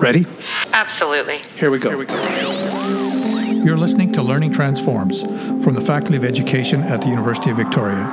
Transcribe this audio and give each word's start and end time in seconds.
Ready? 0.00 0.26
Absolutely. 0.72 1.38
Here 1.56 1.70
we 1.70 1.78
go. 1.78 1.90
Here 1.90 1.98
we 1.98 2.06
go. 2.06 3.62
You're 3.64 3.76
listening 3.76 4.10
to 4.12 4.22
Learning 4.22 4.52
Transforms 4.52 5.22
from 5.62 5.74
the 5.74 5.80
Faculty 5.80 6.16
of 6.16 6.24
Education 6.24 6.82
at 6.82 7.02
the 7.02 7.08
University 7.08 7.50
of 7.50 7.56
Victoria. 7.56 8.06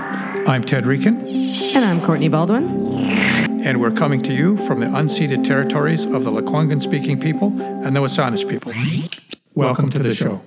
I'm 0.46 0.64
Ted 0.64 0.84
Riecken. 0.84 1.26
And 1.76 1.84
I'm 1.84 2.02
Courtney 2.02 2.28
Baldwin. 2.28 3.02
And 3.64 3.82
we're 3.82 3.92
coming 3.92 4.22
to 4.24 4.34
you 4.34 4.58
from 4.58 4.80
the 4.80 4.86
unceded 4.86 5.44
territories 5.44 6.06
of 6.06 6.24
the 6.24 6.30
Lekwungen 6.30 6.84
speaking 6.84 7.20
people 7.20 7.48
and 7.62 7.96
the 7.96 8.00
Wasanich 8.00 8.48
people. 8.48 8.72
Welcome, 8.74 9.10
Welcome 9.56 9.90
to, 9.90 9.98
to 9.98 10.04
the 10.04 10.14
show. 10.14 10.44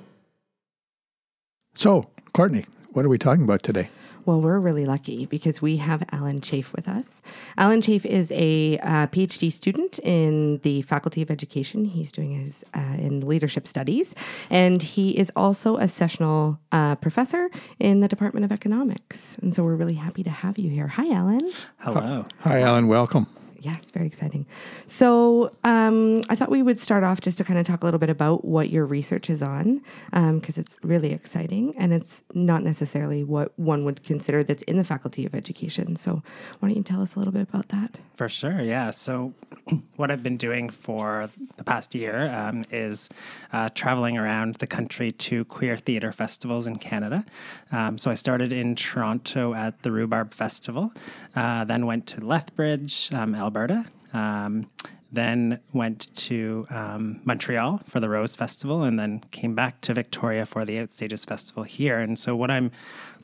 So, 1.75 2.11
Courtney, 2.33 2.67
what 2.93 3.05
are 3.05 3.09
we 3.09 3.19
talking 3.19 3.43
about 3.43 3.65
today? 3.65 3.89
Well, 4.27 4.41
we're 4.41 4.59
really 4.59 4.85
lucky 4.85 5.27
because 5.27 5.63
we 5.63 5.79
have 5.79 6.05
Alan 6.13 6.41
Chafe 6.41 6.73
with 6.73 6.89
us. 6.89 7.23
Alan 7.57 7.81
Chafe 7.81 8.05
is 8.05 8.31
a 8.33 8.79
uh, 8.79 9.07
PhD 9.07 9.51
student 9.51 9.99
in 10.01 10.59
the 10.59 10.83
Faculty 10.83 11.23
of 11.23 11.31
Education. 11.31 11.85
He's 11.87 12.13
doing 12.13 12.33
his 12.33 12.65
uh, 12.75 12.97
in 12.99 13.27
leadership 13.27 13.67
studies, 13.67 14.15
and 14.51 14.83
he 14.83 15.17
is 15.17 15.33
also 15.35 15.79
a 15.79 15.89
sessional 15.89 16.59
uh, 16.71 16.97
professor 16.97 17.51
in 17.79 18.01
the 18.01 18.09
Department 18.09 18.45
of 18.45 18.53
Economics. 18.53 19.37
And 19.43 19.55
so 19.55 19.65
we're 19.65 19.77
really 19.77 19.95
happy 19.95 20.23
to 20.23 20.31
have 20.31 20.59
you 20.59 20.69
here. 20.69 20.89
Hi, 20.89 21.11
Alan. 21.11 21.51
Hello. 21.79 22.27
Hi, 22.41 22.61
Alan. 22.61 22.89
Welcome 22.89 23.27
yeah, 23.61 23.77
it's 23.83 23.91
very 23.91 24.07
exciting. 24.07 24.47
So 24.87 25.55
um, 25.65 26.23
I 26.29 26.35
thought 26.35 26.51
we 26.51 26.63
would 26.63 26.79
start 26.79 27.05
off 27.05 27.21
just 27.21 27.39
to 27.39 27.45
kind 27.45 27.59
of 27.59 27.67
talk 27.67 27.83
a 27.83 27.85
little 27.85 28.01
bit 28.01 28.11
about 28.11 28.45
what 28.45 28.71
your 28.71 28.87
research 28.87 29.29
is 29.29 29.43
on, 29.43 29.83
because 30.07 30.57
um, 30.57 30.61
it's 30.61 30.77
really 30.83 31.13
exciting 31.13 31.75
and 31.77 31.93
it's 31.93 32.23
not 32.33 32.63
necessarily 32.63 33.23
what 33.23 33.57
one 33.59 33.85
would 33.85 34.03
consider 34.03 34.43
that's 34.43 34.63
in 34.63 34.79
the 34.79 34.85
Faculty 34.85 35.27
of 35.27 35.35
Education. 35.35 35.97
So 35.97 36.23
why 36.59 36.69
don't 36.69 36.77
you 36.77 36.83
tell 36.83 37.03
us 37.03 37.15
a 37.15 37.19
little 37.19 37.33
bit 37.33 37.43
about 37.43 37.69
that? 37.69 37.99
For 38.17 38.29
sure, 38.29 38.61
yeah. 38.63 38.91
So 38.91 39.35
what 39.97 40.11
I've 40.11 40.23
been 40.23 40.37
doing 40.37 40.71
for 40.71 41.31
the 41.57 41.65
past 41.65 41.95
year 41.95 42.31
um, 42.35 42.65
is 42.71 43.09
uh, 43.53 43.69
traveling 43.75 44.17
around 44.17 44.57
the 44.57 44.67
country 44.67 45.13
to 45.13 45.45
queer 45.47 45.77
theater 45.77 46.13
festivals 46.13 46.67
in 46.67 46.77
Canada. 46.77 47.25
Um, 47.73 47.99
so 47.99 48.11
I 48.11 48.15
started 48.15 48.53
in 48.53 48.75
Toronto 48.75 49.55
at 49.55 49.83
the 49.83 49.93
Rhubarb 49.93 50.33
Festival, 50.33 50.93
uh, 51.37 51.65
then 51.65 51.87
went 51.87 52.07
to 52.09 52.21
Lethbridge, 52.21 53.13
um, 53.13 53.35
Alberta. 53.51 53.85
Um, 54.13 54.69
then 55.13 55.59
went 55.73 56.15
to 56.15 56.69
um, 56.71 57.21
Montreal 57.25 57.81
for 57.89 57.99
the 57.99 58.09
Rose 58.09 58.37
Festival, 58.37 58.85
and 58.85 58.97
then 58.97 59.21
came 59.33 59.57
back 59.57 59.81
to 59.81 59.93
Victoria 59.93 60.47
for 60.47 60.65
the 60.65 60.77
Outstages 60.77 61.27
Festival 61.27 61.65
here. 61.65 61.99
And 61.99 62.17
so, 62.17 62.37
what 62.37 62.49
I'm 62.49 62.71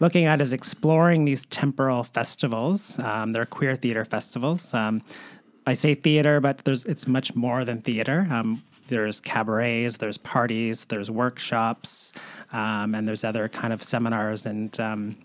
looking 0.00 0.24
at 0.24 0.40
is 0.40 0.52
exploring 0.52 1.26
these 1.26 1.46
temporal 1.46 2.02
festivals. 2.02 2.98
Um, 2.98 3.30
they're 3.30 3.46
queer 3.46 3.76
theater 3.76 4.04
festivals. 4.04 4.74
Um, 4.74 5.00
I 5.64 5.74
say 5.74 5.94
theater, 5.94 6.40
but 6.40 6.58
there's 6.64 6.84
it's 6.86 7.06
much 7.06 7.36
more 7.36 7.64
than 7.64 7.82
theater. 7.82 8.26
Um, 8.32 8.64
there's 8.88 9.20
cabarets, 9.20 9.98
there's 9.98 10.18
parties, 10.18 10.86
there's 10.86 11.10
workshops, 11.10 12.12
um, 12.52 12.96
and 12.96 13.06
there's 13.06 13.22
other 13.22 13.48
kind 13.48 13.72
of 13.72 13.82
seminars 13.82 14.44
and 14.44 14.78
um, 14.80 15.16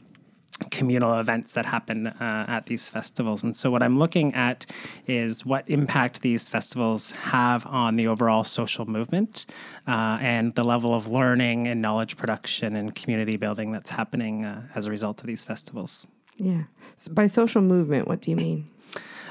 communal 0.70 1.20
events 1.20 1.54
that 1.54 1.66
happen 1.66 2.08
uh, 2.08 2.46
at 2.48 2.66
these 2.68 2.88
festivals. 2.88 3.44
And 3.44 3.56
so, 3.56 3.72
what 3.72 3.82
I'm 3.82 3.98
looking 3.98 4.34
at 4.34 4.66
is 5.08 5.46
what 5.46 5.70
impact 5.70 6.22
these 6.22 6.48
festivals 6.48 7.12
have 7.12 7.66
on 7.66 7.96
the 7.96 8.08
overall 8.08 8.44
social 8.44 8.86
movement 8.86 9.46
uh, 9.88 10.18
and 10.22 10.54
the 10.56 10.64
level 10.64 10.94
of 10.94 11.08
learning 11.08 11.68
and 11.68 11.82
knowledge 11.82 12.18
production 12.18 12.76
and 12.76 12.94
community 12.94 13.38
building 13.38 13.72
that's 13.72 13.90
happening 13.90 14.46
uh, 14.46 14.62
as 14.76 14.86
a 14.86 14.92
result 14.92 15.22
of 15.22 15.28
these 15.28 15.44
festivals. 15.44 16.06
Yeah. 16.38 16.64
So 16.98 17.12
by 17.12 17.28
social 17.28 17.62
movement, 17.62 18.08
what 18.08 18.22
do 18.22 18.32
you 18.32 18.38
mean? 18.38 18.70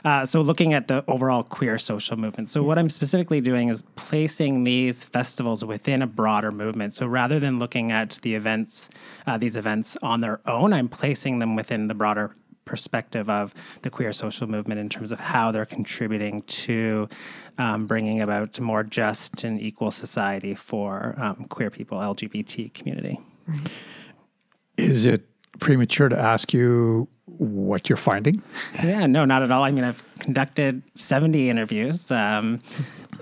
Uh, 0.05 0.25
so, 0.25 0.41
looking 0.41 0.73
at 0.73 0.89
the 0.89 1.05
overall 1.09 1.43
queer 1.43 1.79
social 1.79 2.17
movement. 2.17 2.51
So, 2.51 2.62
what 2.62 2.79
I'm 2.79 2.89
specifically 2.89 3.41
doing 3.41 3.69
is 3.69 3.83
placing 3.97 4.65
these 4.65 5.05
festivals 5.05 5.65
within 5.65 6.03
a 6.03 6.07
broader 6.07 6.53
movement. 6.53 6.95
So, 6.95 7.07
rather 7.07 7.39
than 7.39 7.58
looking 7.58 7.92
at 7.92 8.19
the 8.23 8.35
events, 8.35 8.91
uh, 9.27 9.39
these 9.39 9.57
events 9.57 9.97
on 10.02 10.20
their 10.20 10.41
own, 10.48 10.73
I'm 10.73 10.89
placing 10.89 11.39
them 11.39 11.57
within 11.57 11.89
the 11.89 11.95
broader 11.95 12.35
perspective 12.64 13.29
of 13.29 13.52
the 13.83 13.91
queer 13.91 14.13
social 14.13 14.47
movement 14.47 14.80
in 14.80 14.89
terms 14.89 15.11
of 15.11 15.19
how 15.19 15.51
they're 15.51 15.67
contributing 15.67 16.41
to 16.42 17.08
um, 17.58 17.86
bringing 17.86 18.23
about 18.23 18.57
a 18.58 18.63
more 18.63 18.85
just 18.85 19.42
and 19.42 19.61
equal 19.61 19.91
society 19.91 20.55
for 20.55 21.17
um, 21.19 21.47
queer 21.48 21.69
people, 21.69 21.98
LGBT 21.98 22.73
community. 22.73 23.19
Is 24.77 25.05
it 25.05 25.27
premature 25.58 26.08
to 26.08 26.19
ask 26.19 26.53
you 26.55 27.08
what 27.40 27.89
you're 27.89 27.96
finding? 27.96 28.42
Yeah, 28.84 29.06
no, 29.06 29.24
not 29.24 29.42
at 29.42 29.51
all. 29.51 29.64
I 29.64 29.70
mean, 29.70 29.84
I've 29.84 30.05
conducted 30.18 30.83
70 30.95 31.48
interviews. 31.48 32.11
Um, 32.11 32.61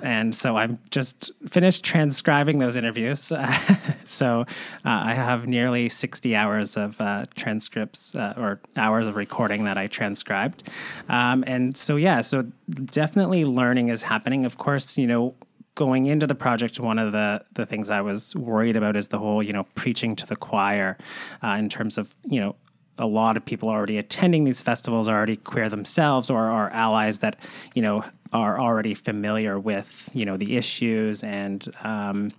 and 0.03 0.35
so 0.35 0.57
I'm 0.57 0.79
just 0.91 1.31
finished 1.49 1.85
transcribing 1.85 2.59
those 2.59 2.75
interviews. 2.75 3.33
so 4.05 4.41
uh, 4.41 4.45
I 4.85 5.15
have 5.15 5.47
nearly 5.47 5.89
60 5.89 6.35
hours 6.35 6.77
of 6.77 7.01
uh, 7.01 7.27
transcripts 7.37 8.17
uh, 8.17 8.35
or 8.37 8.61
hours 8.77 9.07
of 9.07 9.15
recording 9.15 9.65
that 9.65 9.79
I 9.79 9.87
transcribed. 9.87 10.65
Um, 11.09 11.45
and 11.47 11.77
so, 11.77 11.95
yeah, 11.95 12.21
so 12.21 12.43
definitely 12.87 13.45
learning 13.45 13.89
is 13.89 14.03
happening. 14.03 14.45
Of 14.45 14.59
course, 14.59 14.99
you 14.99 15.07
know, 15.07 15.35
going 15.77 16.07
into 16.07 16.27
the 16.27 16.35
project, 16.35 16.81
one 16.81 16.99
of 16.99 17.13
the 17.13 17.45
the 17.53 17.65
things 17.65 17.89
I 17.89 18.01
was 18.01 18.35
worried 18.35 18.77
about 18.77 18.97
is 18.97 19.09
the 19.09 19.19
whole, 19.19 19.45
you 19.45 19.53
know, 19.53 19.65
preaching 19.77 20.17
to 20.17 20.27
the 20.27 20.35
choir 20.35 20.99
uh, 21.45 21.51
in 21.51 21.69
terms 21.69 21.99
of, 21.99 22.17
you 22.25 22.41
know, 22.41 22.57
a 22.99 23.07
lot 23.07 23.37
of 23.37 23.45
people 23.45 23.69
already 23.69 23.99
attending 23.99 24.45
these 24.45 24.63
festivals 24.63 25.09
are 25.09 25.17
already 25.17 25.37
queer 25.37 25.69
themselves 25.69 26.31
or 26.31 26.39
are 26.47 26.71
allies 26.71 27.21
that, 27.21 27.37
you 27.75 27.83
know, 27.83 28.05
are 28.33 28.61
already 28.61 28.95
familiar 28.95 29.59
with, 29.59 30.11
you 30.13 30.25
know, 30.25 30.37
the 30.37 30.57
issues 30.57 31.23
and, 31.23 31.75
um, 31.83 32.33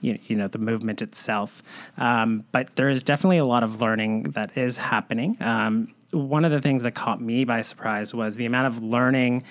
you, 0.00 0.18
you 0.26 0.36
know, 0.36 0.48
the 0.48 0.58
movement 0.58 1.02
itself. 1.02 1.62
Um, 1.98 2.44
but 2.52 2.74
there 2.76 2.88
is 2.88 3.02
definitely 3.02 3.38
a 3.38 3.44
lot 3.44 3.62
of 3.62 3.80
learning 3.80 4.24
that 4.34 4.56
is 4.56 4.76
happening. 4.76 5.36
Um, 5.40 5.94
one 6.12 6.44
of 6.44 6.50
the 6.50 6.60
things 6.60 6.82
that 6.82 6.94
caught 6.94 7.20
me 7.20 7.44
by 7.44 7.62
surprise 7.62 8.14
was 8.14 8.36
the 8.36 8.44
amount 8.44 8.66
of 8.66 8.82
learning 8.82 9.42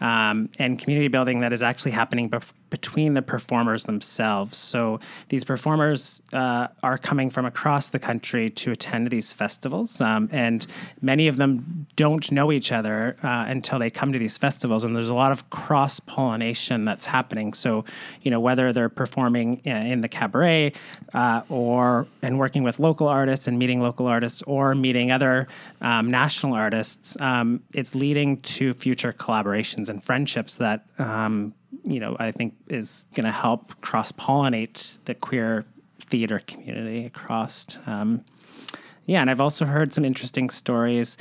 um, 0.00 0.50
and 0.58 0.78
community 0.78 1.08
building 1.08 1.40
that 1.40 1.52
is 1.52 1.62
actually 1.62 1.92
happening 1.92 2.28
bef- 2.28 2.52
between 2.70 3.14
the 3.14 3.22
performers 3.22 3.84
themselves. 3.84 4.56
So 4.56 5.00
these 5.28 5.44
performers 5.44 6.22
uh, 6.32 6.68
are 6.82 6.98
coming 6.98 7.30
from 7.30 7.44
across 7.44 7.88
the 7.88 7.98
country 7.98 8.50
to 8.50 8.70
attend 8.70 9.10
these 9.10 9.32
festivals, 9.32 10.00
um, 10.00 10.28
and 10.32 10.66
many 11.02 11.28
of 11.28 11.36
them 11.36 11.86
don't 11.96 12.30
know 12.32 12.52
each 12.52 12.72
other 12.72 13.16
uh, 13.22 13.44
until 13.48 13.78
they 13.78 13.90
come 13.90 14.12
to 14.12 14.18
these 14.18 14.38
festivals. 14.38 14.84
And 14.84 14.94
there's 14.94 15.08
a 15.08 15.14
lot 15.14 15.32
of 15.32 15.50
cross 15.50 16.00
pollination 16.00 16.84
that's 16.84 17.06
happening. 17.06 17.52
So 17.52 17.84
you 18.22 18.30
know 18.30 18.40
whether 18.40 18.72
they're 18.72 18.88
performing 18.88 19.58
in 19.58 20.00
the 20.00 20.08
cabaret 20.08 20.72
uh, 21.14 21.42
or 21.48 22.06
and 22.22 22.38
working 22.38 22.62
with 22.62 22.78
local 22.78 23.08
artists 23.08 23.46
and 23.48 23.58
meeting 23.58 23.80
local 23.80 24.06
artists 24.06 24.42
or 24.46 24.74
meeting 24.74 25.10
other 25.10 25.48
um, 25.80 26.10
national 26.10 26.54
artists, 26.54 27.16
um, 27.20 27.62
it's 27.72 27.94
leading 27.94 28.40
to 28.42 28.72
future 28.74 29.12
collaborations 29.12 29.88
and 29.88 30.04
friendships 30.04 30.54
that 30.56 30.84
um, 30.98 31.54
you 31.84 32.00
know 32.00 32.16
I 32.18 32.32
think 32.32 32.54
is 32.68 33.04
going 33.14 33.26
to 33.26 33.32
help 33.32 33.80
cross 33.80 34.12
pollinate 34.12 34.96
the 35.04 35.14
queer 35.14 35.64
theater 36.00 36.40
community 36.46 37.06
across. 37.06 37.66
Um, 37.86 38.24
yeah, 39.06 39.20
and 39.20 39.30
I've 39.30 39.40
also 39.40 39.64
heard 39.64 39.92
some 39.92 40.04
interesting 40.04 40.50
stories 40.50 41.16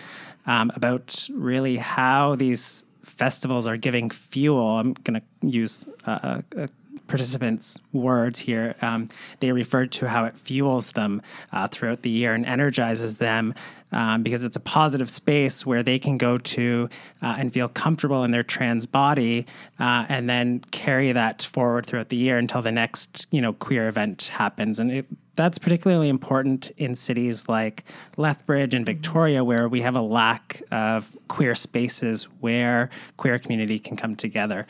um, 0.46 0.72
about 0.76 1.28
really 1.34 1.78
how 1.78 2.36
these 2.36 2.86
festivals 3.04 3.68
are 3.68 3.78
giving 3.78 4.10
fuel. 4.10 4.78
I'm 4.78 4.94
going 4.94 5.22
to 5.22 5.48
use 5.48 5.88
uh, 6.06 6.42
a 6.56 6.70
participants' 7.10 7.78
words 7.92 8.40
here, 8.40 8.76
um, 8.82 9.10
they 9.42 9.52
referred 9.52 9.92
to 9.94 10.08
how 10.08 10.26
it 10.26 10.38
fuels 10.38 10.94
them 10.94 11.22
uh, 11.52 11.68
throughout 11.68 12.04
the 12.04 12.10
year 12.10 12.34
and 12.34 12.46
energizes 12.46 13.16
them 13.16 13.54
um, 13.92 14.24
because 14.24 14.46
it's 14.46 14.56
a 14.56 14.62
positive 14.62 15.10
space 15.10 15.66
where 15.66 15.84
they 15.84 15.98
can 16.00 16.18
go 16.18 16.38
to 16.38 16.90
uh, 17.22 17.36
and 17.38 17.52
feel 17.52 17.68
comfortable 17.68 18.24
in 18.24 18.32
their 18.32 18.44
trans 18.44 18.86
body 18.86 19.46
uh, 19.80 20.06
and 20.10 20.30
then 20.30 20.60
carry 20.72 21.12
that 21.12 21.44
forward 21.44 21.86
throughout 21.86 22.10
the 22.10 22.18
year 22.18 22.38
until 22.38 22.62
the 22.62 22.72
next 22.72 23.28
you 23.32 23.42
know 23.42 23.54
queer 23.54 23.88
event 23.88 24.30
happens. 24.32 24.80
And 24.80 24.92
it, 24.92 25.06
that's 25.36 25.58
particularly 25.58 26.10
important 26.10 26.70
in 26.78 26.96
cities 26.96 27.48
like 27.48 27.86
Lethbridge 28.18 28.74
and 28.74 28.86
Victoria, 28.86 29.44
where 29.44 29.70
we 29.70 29.82
have 29.82 29.96
a 29.96 30.02
lack 30.02 30.62
of 30.72 31.18
queer 31.30 31.56
spaces 31.56 32.26
where 32.42 32.90
queer 33.18 33.40
community 33.40 33.80
can 33.80 33.96
come 33.96 34.16
together 34.16 34.68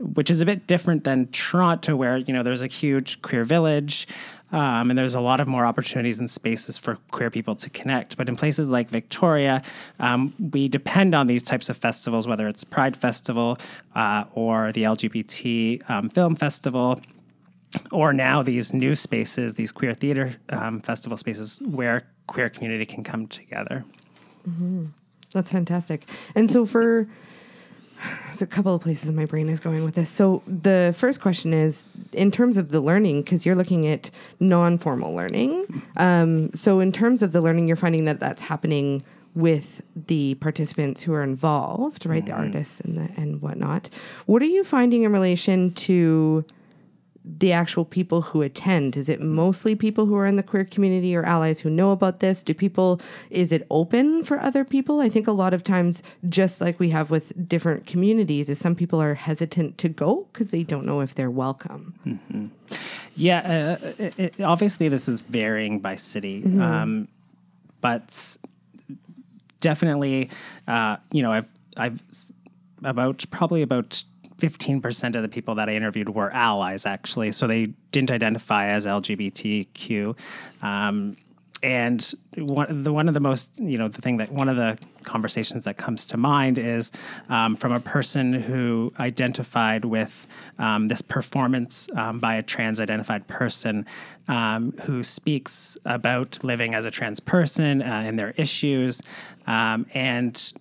which 0.00 0.30
is 0.30 0.40
a 0.40 0.46
bit 0.46 0.66
different 0.66 1.04
than 1.04 1.26
Toronto, 1.28 1.96
where 1.96 2.18
you 2.18 2.32
know 2.32 2.42
there's 2.42 2.62
a 2.62 2.66
huge 2.66 3.20
queer 3.22 3.44
village, 3.44 4.06
um, 4.52 4.90
and 4.90 4.98
there's 4.98 5.14
a 5.14 5.20
lot 5.20 5.40
of 5.40 5.48
more 5.48 5.66
opportunities 5.66 6.18
and 6.18 6.30
spaces 6.30 6.78
for 6.78 6.96
queer 7.10 7.30
people 7.30 7.54
to 7.56 7.70
connect. 7.70 8.16
But 8.16 8.28
in 8.28 8.36
places 8.36 8.68
like 8.68 8.88
Victoria, 8.88 9.62
um, 9.98 10.32
we 10.52 10.68
depend 10.68 11.14
on 11.14 11.26
these 11.26 11.42
types 11.42 11.68
of 11.68 11.76
festivals, 11.76 12.26
whether 12.26 12.48
it's 12.48 12.64
Pride 12.64 12.96
Festival 12.96 13.58
uh, 13.94 14.24
or 14.34 14.72
the 14.72 14.84
LGBT 14.84 15.88
um, 15.90 16.08
Film 16.08 16.36
Festival. 16.36 17.00
Or 17.92 18.14
now 18.14 18.42
these 18.42 18.72
new 18.72 18.94
spaces, 18.94 19.52
these 19.52 19.72
queer 19.72 19.92
theater 19.92 20.36
um, 20.48 20.80
festival 20.80 21.18
spaces, 21.18 21.60
where 21.60 22.06
queer 22.26 22.48
community 22.48 22.86
can 22.86 23.04
come 23.04 23.26
together. 23.26 23.84
Mm-hmm. 24.48 24.86
That's 25.32 25.52
fantastic. 25.52 26.08
And 26.34 26.50
so 26.50 26.64
for 26.64 27.06
There's 28.26 28.42
a 28.42 28.46
couple 28.46 28.74
of 28.74 28.82
places 28.82 29.10
my 29.12 29.24
brain 29.24 29.48
is 29.48 29.60
going 29.60 29.84
with 29.84 29.94
this. 29.94 30.10
So 30.10 30.42
the 30.46 30.94
first 30.96 31.20
question 31.20 31.52
is 31.52 31.86
in 32.12 32.30
terms 32.30 32.56
of 32.56 32.70
the 32.70 32.80
learning, 32.80 33.22
because 33.22 33.44
you're 33.44 33.56
looking 33.56 33.86
at 33.86 34.10
non-formal 34.40 35.14
learning. 35.14 35.82
Um, 35.96 36.52
so 36.54 36.80
in 36.80 36.92
terms 36.92 37.22
of 37.22 37.32
the 37.32 37.40
learning, 37.40 37.66
you're 37.66 37.76
finding 37.76 38.04
that 38.04 38.20
that's 38.20 38.42
happening 38.42 39.02
with 39.34 39.82
the 39.94 40.34
participants 40.36 41.02
who 41.02 41.12
are 41.12 41.22
involved, 41.22 42.06
right? 42.06 42.24
The 42.24 42.32
artists 42.32 42.80
and 42.80 42.96
the 42.96 43.08
and 43.20 43.40
whatnot. 43.40 43.88
What 44.26 44.42
are 44.42 44.46
you 44.46 44.64
finding 44.64 45.02
in 45.04 45.12
relation 45.12 45.72
to 45.74 46.44
the 47.36 47.52
actual 47.52 47.84
people 47.84 48.22
who 48.22 48.40
attend? 48.40 48.96
Is 48.96 49.08
it 49.08 49.20
mostly 49.20 49.74
people 49.74 50.06
who 50.06 50.16
are 50.16 50.26
in 50.26 50.36
the 50.36 50.42
queer 50.42 50.64
community 50.64 51.14
or 51.14 51.24
allies 51.24 51.60
who 51.60 51.68
know 51.68 51.90
about 51.90 52.20
this? 52.20 52.42
Do 52.42 52.54
people, 52.54 53.00
is 53.28 53.52
it 53.52 53.66
open 53.70 54.24
for 54.24 54.40
other 54.40 54.64
people? 54.64 55.00
I 55.00 55.10
think 55.10 55.26
a 55.26 55.32
lot 55.32 55.52
of 55.52 55.62
times, 55.62 56.02
just 56.28 56.60
like 56.60 56.80
we 56.80 56.88
have 56.90 57.10
with 57.10 57.48
different 57.48 57.86
communities, 57.86 58.48
is 58.48 58.58
some 58.58 58.74
people 58.74 59.00
are 59.02 59.14
hesitant 59.14 59.76
to 59.78 59.88
go 59.88 60.26
because 60.32 60.50
they 60.50 60.62
don't 60.62 60.86
know 60.86 61.00
if 61.00 61.14
they're 61.14 61.30
welcome. 61.30 62.50
Yeah, 63.14 63.76
uh, 63.82 63.92
it, 63.98 64.14
it, 64.16 64.40
obviously 64.40 64.88
this 64.88 65.08
is 65.08 65.20
varying 65.20 65.80
by 65.80 65.96
city, 65.96 66.44
um, 66.60 67.08
but 67.80 68.38
definitely, 69.60 70.30
uh, 70.66 70.96
you 71.12 71.22
know, 71.22 71.32
I've 71.32 71.48
I've 71.76 72.00
about 72.82 73.24
probably 73.30 73.62
about. 73.62 74.02
15% 74.38 75.16
of 75.16 75.22
the 75.22 75.28
people 75.28 75.54
that 75.56 75.68
I 75.68 75.74
interviewed 75.74 76.08
were 76.10 76.30
allies, 76.32 76.86
actually. 76.86 77.32
So 77.32 77.46
they 77.46 77.66
didn't 77.92 78.10
identify 78.10 78.68
as 78.68 78.86
LGBTQ. 78.86 80.16
Um, 80.62 81.16
and 81.62 82.14
one, 82.36 82.84
the, 82.84 82.92
one 82.92 83.08
of 83.08 83.14
the 83.14 83.20
most, 83.20 83.58
you 83.58 83.78
know, 83.78 83.88
the 83.88 84.00
thing 84.00 84.18
that 84.18 84.30
one 84.30 84.48
of 84.48 84.56
the 84.56 84.78
conversations 85.02 85.64
that 85.64 85.76
comes 85.76 86.06
to 86.06 86.16
mind 86.16 86.56
is 86.56 86.92
um, 87.28 87.56
from 87.56 87.72
a 87.72 87.80
person 87.80 88.32
who 88.32 88.92
identified 89.00 89.84
with 89.84 90.28
um, 90.58 90.86
this 90.86 91.02
performance 91.02 91.88
um, 91.96 92.20
by 92.20 92.36
a 92.36 92.42
trans 92.42 92.80
identified 92.80 93.26
person 93.26 93.86
um, 94.28 94.72
who 94.82 95.02
speaks 95.02 95.76
about 95.84 96.38
living 96.44 96.74
as 96.74 96.84
a 96.86 96.90
trans 96.90 97.18
person 97.18 97.82
uh, 97.82 98.02
and 98.06 98.18
their 98.18 98.34
issues. 98.36 99.00
Um, 99.48 99.86
and 99.94 100.52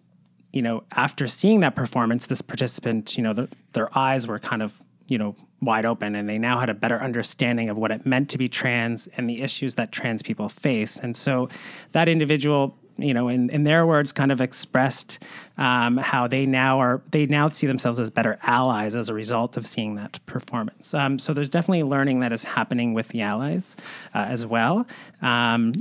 you 0.53 0.61
know, 0.61 0.83
after 0.91 1.27
seeing 1.27 1.59
that 1.61 1.75
performance, 1.75 2.25
this 2.25 2.41
participant, 2.41 3.17
you 3.17 3.23
know, 3.23 3.33
the, 3.33 3.49
their 3.73 3.95
eyes 3.97 4.27
were 4.27 4.39
kind 4.39 4.61
of, 4.61 4.73
you 5.07 5.17
know, 5.17 5.35
wide 5.61 5.85
open 5.85 6.15
and 6.15 6.29
they 6.29 6.37
now 6.37 6.59
had 6.59 6.69
a 6.69 6.73
better 6.73 7.01
understanding 7.01 7.69
of 7.69 7.77
what 7.77 7.91
it 7.91 8.05
meant 8.05 8.29
to 8.29 8.37
be 8.37 8.47
trans 8.47 9.07
and 9.17 9.29
the 9.29 9.41
issues 9.41 9.75
that 9.75 9.91
trans 9.91 10.21
people 10.21 10.49
face. 10.49 10.97
And 10.97 11.17
so 11.17 11.49
that 11.93 12.07
individual, 12.07 12.77
you 12.97 13.13
know, 13.13 13.27
in, 13.27 13.49
in 13.49 13.63
their 13.63 13.85
words, 13.85 14.11
kind 14.11 14.31
of 14.31 14.39
expressed 14.39 15.19
um, 15.57 15.97
how 15.97 16.27
they 16.27 16.45
now 16.45 16.79
are, 16.79 17.01
they 17.11 17.25
now 17.25 17.49
see 17.49 17.67
themselves 17.67 17.99
as 17.99 18.09
better 18.09 18.37
allies 18.43 18.95
as 18.95 19.09
a 19.09 19.13
result 19.13 19.57
of 19.57 19.65
seeing 19.65 19.95
that 19.95 20.19
performance. 20.27 20.93
Um, 20.93 21.17
so 21.17 21.33
there's 21.33 21.49
definitely 21.49 21.83
learning 21.83 22.19
that 22.19 22.31
is 22.31 22.43
happening 22.43 22.93
with 22.93 23.07
the 23.09 23.21
allies 23.21 23.75
uh, 24.13 24.19
as 24.19 24.45
well. 24.45 24.85
Um, 25.21 25.73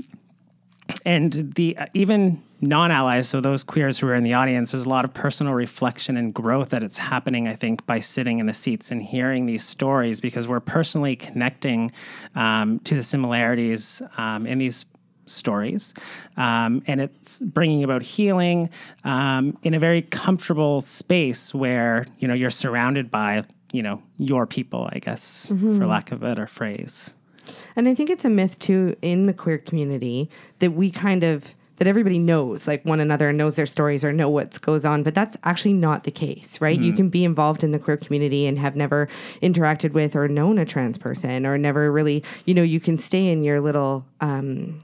and 1.04 1.52
the 1.54 1.76
even 1.94 2.42
non-allies 2.60 3.28
so 3.28 3.40
those 3.40 3.62
queers 3.62 3.98
who 3.98 4.06
are 4.08 4.14
in 4.14 4.24
the 4.24 4.32
audience 4.32 4.72
there's 4.72 4.84
a 4.84 4.88
lot 4.88 5.04
of 5.04 5.12
personal 5.12 5.52
reflection 5.52 6.16
and 6.16 6.32
growth 6.32 6.70
that 6.70 6.82
it's 6.82 6.98
happening 6.98 7.48
i 7.48 7.54
think 7.54 7.84
by 7.86 8.00
sitting 8.00 8.38
in 8.38 8.46
the 8.46 8.54
seats 8.54 8.90
and 8.90 9.02
hearing 9.02 9.46
these 9.46 9.64
stories 9.64 10.20
because 10.20 10.48
we're 10.48 10.60
personally 10.60 11.16
connecting 11.16 11.90
um, 12.34 12.78
to 12.80 12.94
the 12.94 13.02
similarities 13.02 14.00
um, 14.16 14.46
in 14.46 14.58
these 14.58 14.86
stories. 15.26 15.92
Um, 16.36 16.82
and 16.86 17.00
it's 17.00 17.38
bringing 17.38 17.84
about 17.84 18.02
healing 18.02 18.70
um, 19.04 19.58
in 19.62 19.74
a 19.74 19.78
very 19.78 20.02
comfortable 20.02 20.80
space 20.80 21.52
where 21.52 22.06
you 22.18 22.28
know 22.28 22.34
you're 22.34 22.50
surrounded 22.50 23.10
by 23.10 23.44
you 23.72 23.82
know 23.82 24.00
your 24.16 24.46
people 24.46 24.88
i 24.92 25.00
guess 25.00 25.48
for 25.48 25.86
lack 25.86 26.12
of 26.12 26.22
a 26.22 26.26
better 26.26 26.46
phrase. 26.46 27.14
And 27.76 27.88
I 27.88 27.94
think 27.94 28.10
it's 28.10 28.24
a 28.24 28.30
myth 28.30 28.58
too 28.58 28.96
in 29.02 29.26
the 29.26 29.34
queer 29.34 29.58
community 29.58 30.30
that 30.58 30.72
we 30.72 30.90
kind 30.90 31.22
of 31.22 31.54
that 31.76 31.86
everybody 31.86 32.18
knows 32.18 32.66
like 32.66 32.84
one 32.84 33.00
another 33.00 33.28
and 33.28 33.38
knows 33.38 33.56
their 33.56 33.66
stories 33.66 34.04
or 34.04 34.12
know 34.12 34.28
what 34.30 34.60
goes 34.62 34.84
on, 34.84 35.02
but 35.02 35.14
that's 35.14 35.36
actually 35.44 35.74
not 35.74 36.04
the 36.04 36.10
case, 36.10 36.60
right? 36.60 36.78
You 36.78 36.92
can 36.92 37.08
be 37.08 37.24
involved 37.24 37.62
in 37.62 37.72
the 37.72 37.78
queer 37.78 37.96
community 37.96 38.46
and 38.46 38.58
have 38.58 38.76
never 38.76 39.08
interacted 39.42 39.92
with 39.92 40.16
or 40.16 40.28
known 40.28 40.58
a 40.58 40.64
trans 40.64 40.98
person 40.98 41.44
or 41.44 41.58
never 41.58 41.92
really, 41.92 42.24
you 42.46 42.54
know, 42.54 42.62
you 42.62 42.80
can 42.80 42.98
stay 42.98 43.28
in 43.28 43.44
your 43.44 43.60
little 43.60 44.06
um 44.20 44.78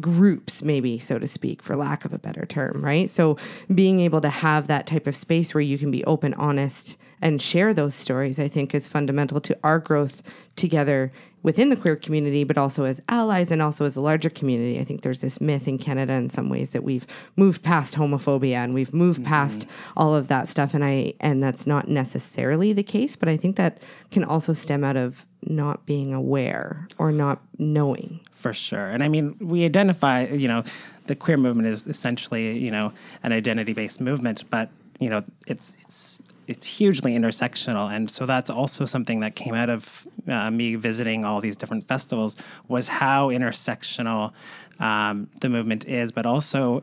groups 0.00 0.62
maybe 0.62 0.98
so 0.98 1.18
to 1.18 1.26
speak 1.26 1.62
for 1.62 1.74
lack 1.74 2.04
of 2.04 2.12
a 2.12 2.18
better 2.18 2.44
term 2.44 2.84
right 2.84 3.08
so 3.08 3.38
being 3.74 4.00
able 4.00 4.20
to 4.20 4.28
have 4.28 4.66
that 4.66 4.86
type 4.86 5.06
of 5.06 5.16
space 5.16 5.54
where 5.54 5.62
you 5.62 5.78
can 5.78 5.90
be 5.90 6.04
open 6.04 6.34
honest 6.34 6.96
and 7.20 7.40
share 7.40 7.72
those 7.74 7.94
stories 7.94 8.38
i 8.38 8.48
think 8.48 8.74
is 8.74 8.86
fundamental 8.86 9.40
to 9.40 9.56
our 9.62 9.78
growth 9.78 10.22
together 10.56 11.12
within 11.42 11.68
the 11.68 11.76
queer 11.76 11.96
community 11.96 12.44
but 12.44 12.58
also 12.58 12.84
as 12.84 13.00
allies 13.08 13.50
and 13.50 13.62
also 13.62 13.84
as 13.84 13.94
a 13.94 14.00
larger 14.00 14.28
community. 14.28 14.80
I 14.80 14.84
think 14.84 15.02
there's 15.02 15.20
this 15.20 15.40
myth 15.40 15.68
in 15.68 15.78
canada 15.78 16.14
in 16.14 16.30
some 16.30 16.48
ways 16.48 16.70
that 16.70 16.82
we've 16.82 17.06
moved 17.36 17.62
past 17.62 17.94
homophobia 17.94 18.56
and 18.56 18.74
we've 18.74 18.92
moved 18.92 19.20
mm-hmm. 19.20 19.28
past 19.28 19.66
all 19.96 20.14
of 20.14 20.28
that 20.28 20.48
stuff 20.48 20.74
and 20.74 20.84
i 20.84 21.14
and 21.20 21.42
that's 21.42 21.66
not 21.66 21.88
necessarily 21.88 22.72
the 22.72 22.82
case 22.82 23.14
but 23.14 23.28
i 23.28 23.36
think 23.36 23.56
that 23.56 23.80
can 24.10 24.24
also 24.24 24.52
stem 24.52 24.82
out 24.82 24.96
of 24.96 25.26
not 25.42 25.86
being 25.86 26.12
aware 26.12 26.88
or 26.98 27.12
not 27.12 27.40
knowing. 27.58 28.20
For 28.34 28.52
sure. 28.52 28.88
And 28.90 29.02
I 29.02 29.08
mean, 29.08 29.36
we 29.40 29.64
identify, 29.64 30.26
you 30.26 30.48
know, 30.48 30.64
the 31.06 31.14
queer 31.14 31.36
movement 31.36 31.68
is 31.68 31.86
essentially, 31.86 32.58
you 32.58 32.70
know, 32.70 32.92
an 33.22 33.32
identity 33.32 33.72
based 33.72 34.00
movement, 34.00 34.44
but, 34.50 34.70
you 35.00 35.08
know, 35.08 35.22
it's, 35.46 36.22
it's 36.48 36.66
hugely 36.66 37.12
intersectional. 37.12 37.94
And 37.94 38.10
so 38.10 38.24
that's 38.24 38.48
also 38.48 38.86
something 38.86 39.20
that 39.20 39.36
came 39.36 39.54
out 39.54 39.68
of 39.68 40.08
uh, 40.26 40.50
me 40.50 40.74
visiting 40.76 41.24
all 41.24 41.40
these 41.40 41.56
different 41.56 41.86
festivals 41.86 42.36
was 42.68 42.88
how 42.88 43.28
intersectional 43.28 44.32
um, 44.80 45.28
the 45.40 45.50
movement 45.50 45.84
is, 45.86 46.10
but 46.10 46.24
also 46.24 46.82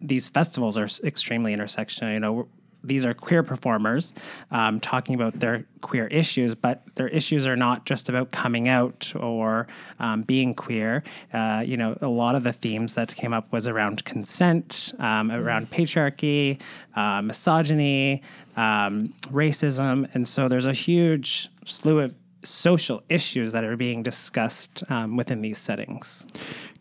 these 0.00 0.28
festivals 0.28 0.76
are 0.76 0.88
extremely 1.04 1.54
intersectional. 1.54 2.12
You 2.12 2.20
know, 2.20 2.48
these 2.84 3.04
are 3.04 3.14
queer 3.14 3.42
performers 3.42 4.14
um, 4.50 4.80
talking 4.80 5.14
about 5.14 5.40
their 5.40 5.64
queer 5.80 6.06
issues, 6.08 6.54
but 6.54 6.82
their 6.94 7.08
issues 7.08 7.46
are 7.46 7.56
not 7.56 7.86
just 7.86 8.08
about 8.08 8.30
coming 8.30 8.68
out 8.68 9.12
or 9.16 9.66
um, 9.98 10.22
being 10.22 10.54
queer. 10.54 11.02
Uh, 11.32 11.62
you 11.64 11.76
know, 11.76 11.96
a 12.00 12.08
lot 12.08 12.34
of 12.34 12.44
the 12.44 12.52
themes 12.52 12.94
that 12.94 13.14
came 13.16 13.32
up 13.32 13.50
was 13.52 13.66
around 13.66 14.04
consent, 14.04 14.92
um, 14.98 15.30
around 15.30 15.70
patriarchy, 15.70 16.60
uh, 16.96 17.20
misogyny, 17.20 18.22
um, 18.56 19.12
racism, 19.32 20.08
and 20.14 20.28
so 20.28 20.48
there's 20.48 20.66
a 20.66 20.72
huge 20.72 21.48
slew 21.64 22.00
of 22.00 22.14
social 22.44 23.02
issues 23.08 23.52
that 23.52 23.64
are 23.64 23.76
being 23.76 24.02
discussed 24.02 24.84
um, 24.90 25.16
within 25.16 25.40
these 25.40 25.58
settings. 25.58 26.24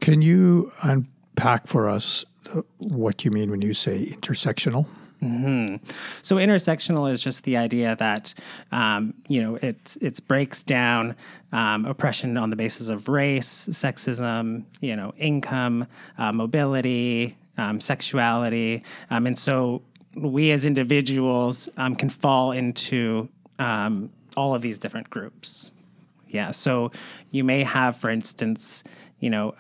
Can 0.02 0.22
you 0.22 0.72
unpack 0.82 1.68
for 1.68 1.90
us 1.90 2.26
what 2.78 3.24
you 3.24 3.32
mean 3.32 3.50
when 3.50 3.62
you 3.62 3.74
say 3.74 4.06
intersectional? 4.06 4.86
So 6.22 6.36
intersectional 6.36 7.12
is 7.12 7.24
just 7.24 7.44
the 7.44 7.58
idea 7.58 7.96
that 7.98 8.34
um, 8.72 9.14
you 9.28 9.42
know 9.42 9.56
it 9.56 9.98
it 10.02 10.28
breaks 10.28 10.64
down 10.64 11.16
um, 11.52 11.86
oppression 11.86 12.38
on 12.38 12.50
the 12.50 12.56
basis 12.56 12.90
of 12.90 13.08
race, 13.08 13.68
sexism, 13.70 14.64
you 14.82 14.96
know, 14.96 15.14
income, 15.18 15.88
uh, 16.18 16.32
mobility, 16.32 17.38
um, 17.58 17.80
sexuality, 17.80 18.84
um, 19.10 19.28
and 19.28 19.38
so 19.38 19.82
we 20.16 20.52
as 20.52 20.66
individuals 20.66 21.70
um, 21.78 21.96
can 21.96 22.10
fall 22.10 22.52
into 22.52 23.28
um, 23.60 24.10
all 24.36 24.54
of 24.54 24.62
these 24.62 24.78
different 24.78 25.10
groups. 25.10 25.72
Yeah. 26.28 26.52
So 26.52 26.92
you 27.32 27.44
may 27.44 27.64
have, 27.64 27.96
for 27.98 28.10
instance, 28.10 28.84
you 29.20 29.30
know. 29.30 29.56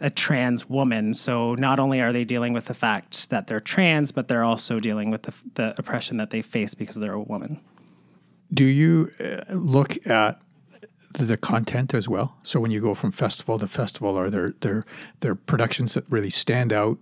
A 0.00 0.10
trans 0.10 0.68
woman. 0.68 1.14
So 1.14 1.54
not 1.54 1.78
only 1.80 2.00
are 2.00 2.12
they 2.12 2.24
dealing 2.24 2.52
with 2.52 2.66
the 2.66 2.74
fact 2.74 3.30
that 3.30 3.46
they're 3.46 3.60
trans, 3.60 4.12
but 4.12 4.28
they're 4.28 4.44
also 4.44 4.80
dealing 4.80 5.10
with 5.10 5.22
the, 5.22 5.34
the 5.54 5.74
oppression 5.78 6.16
that 6.18 6.30
they 6.30 6.42
face 6.42 6.74
because 6.74 6.96
they're 6.96 7.12
a 7.12 7.20
woman. 7.20 7.60
Do 8.52 8.64
you 8.64 9.10
uh, 9.20 9.52
look 9.54 10.06
at 10.06 10.40
the 11.12 11.36
content 11.36 11.94
as 11.94 12.08
well? 12.08 12.36
So 12.42 12.60
when 12.60 12.70
you 12.70 12.80
go 12.80 12.94
from 12.94 13.12
festival 13.12 13.58
to 13.58 13.66
festival, 13.66 14.18
are 14.18 14.30
there 14.30 14.54
there 14.60 14.84
there 15.20 15.34
productions 15.34 15.94
that 15.94 16.04
really 16.08 16.30
stand 16.30 16.72
out, 16.72 16.98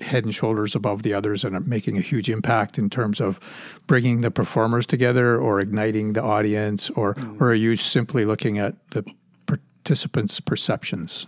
head 0.00 0.24
and 0.24 0.34
shoulders 0.34 0.74
above 0.74 1.02
the 1.02 1.12
others, 1.14 1.44
and 1.44 1.54
are 1.54 1.60
making 1.60 1.98
a 1.98 2.00
huge 2.00 2.28
impact 2.28 2.78
in 2.78 2.90
terms 2.90 3.20
of 3.20 3.38
bringing 3.86 4.22
the 4.22 4.30
performers 4.30 4.86
together 4.86 5.38
or 5.38 5.60
igniting 5.60 6.14
the 6.14 6.22
audience, 6.22 6.90
or 6.90 7.16
or 7.38 7.50
are 7.50 7.54
you 7.54 7.76
simply 7.76 8.24
looking 8.24 8.58
at 8.58 8.74
the 8.90 9.04
participants' 9.46 10.40
perceptions? 10.40 11.26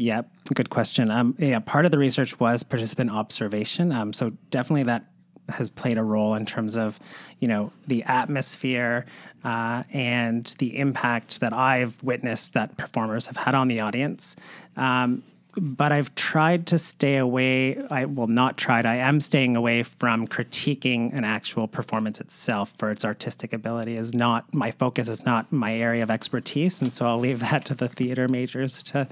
Yeah, 0.00 0.22
good 0.54 0.70
question. 0.70 1.10
Um, 1.10 1.34
yeah, 1.38 1.58
part 1.58 1.84
of 1.84 1.90
the 1.90 1.98
research 1.98 2.40
was 2.40 2.62
participant 2.62 3.10
observation. 3.10 3.92
Um, 3.92 4.14
so 4.14 4.30
definitely 4.48 4.84
that 4.84 5.04
has 5.50 5.68
played 5.68 5.98
a 5.98 6.02
role 6.02 6.36
in 6.36 6.46
terms 6.46 6.78
of, 6.78 6.98
you 7.38 7.48
know, 7.48 7.70
the 7.86 8.02
atmosphere 8.04 9.04
uh, 9.44 9.82
and 9.92 10.54
the 10.58 10.78
impact 10.78 11.40
that 11.40 11.52
I've 11.52 12.02
witnessed 12.02 12.54
that 12.54 12.78
performers 12.78 13.26
have 13.26 13.36
had 13.36 13.54
on 13.54 13.68
the 13.68 13.80
audience. 13.80 14.36
Um, 14.74 15.22
but 15.60 15.92
I've 15.92 16.14
tried 16.14 16.66
to 16.68 16.78
stay 16.78 17.18
away. 17.18 17.76
I 17.90 18.06
will 18.06 18.28
not 18.28 18.56
tried. 18.56 18.86
I 18.86 18.96
am 18.96 19.20
staying 19.20 19.56
away 19.56 19.82
from 19.82 20.26
critiquing 20.26 21.12
an 21.14 21.22
actual 21.24 21.68
performance 21.68 22.18
itself 22.18 22.72
for 22.78 22.90
its 22.90 23.04
artistic 23.04 23.52
ability. 23.52 23.96
Is 23.96 24.14
not 24.14 24.52
my 24.54 24.70
focus. 24.70 25.06
Is 25.08 25.26
not 25.26 25.52
my 25.52 25.74
area 25.74 26.02
of 26.02 26.10
expertise, 26.10 26.80
and 26.80 26.92
so 26.92 27.06
I'll 27.06 27.18
leave 27.18 27.40
that 27.40 27.66
to 27.66 27.74
the 27.74 27.88
theater 27.88 28.26
majors 28.26 28.82
to 28.84 29.06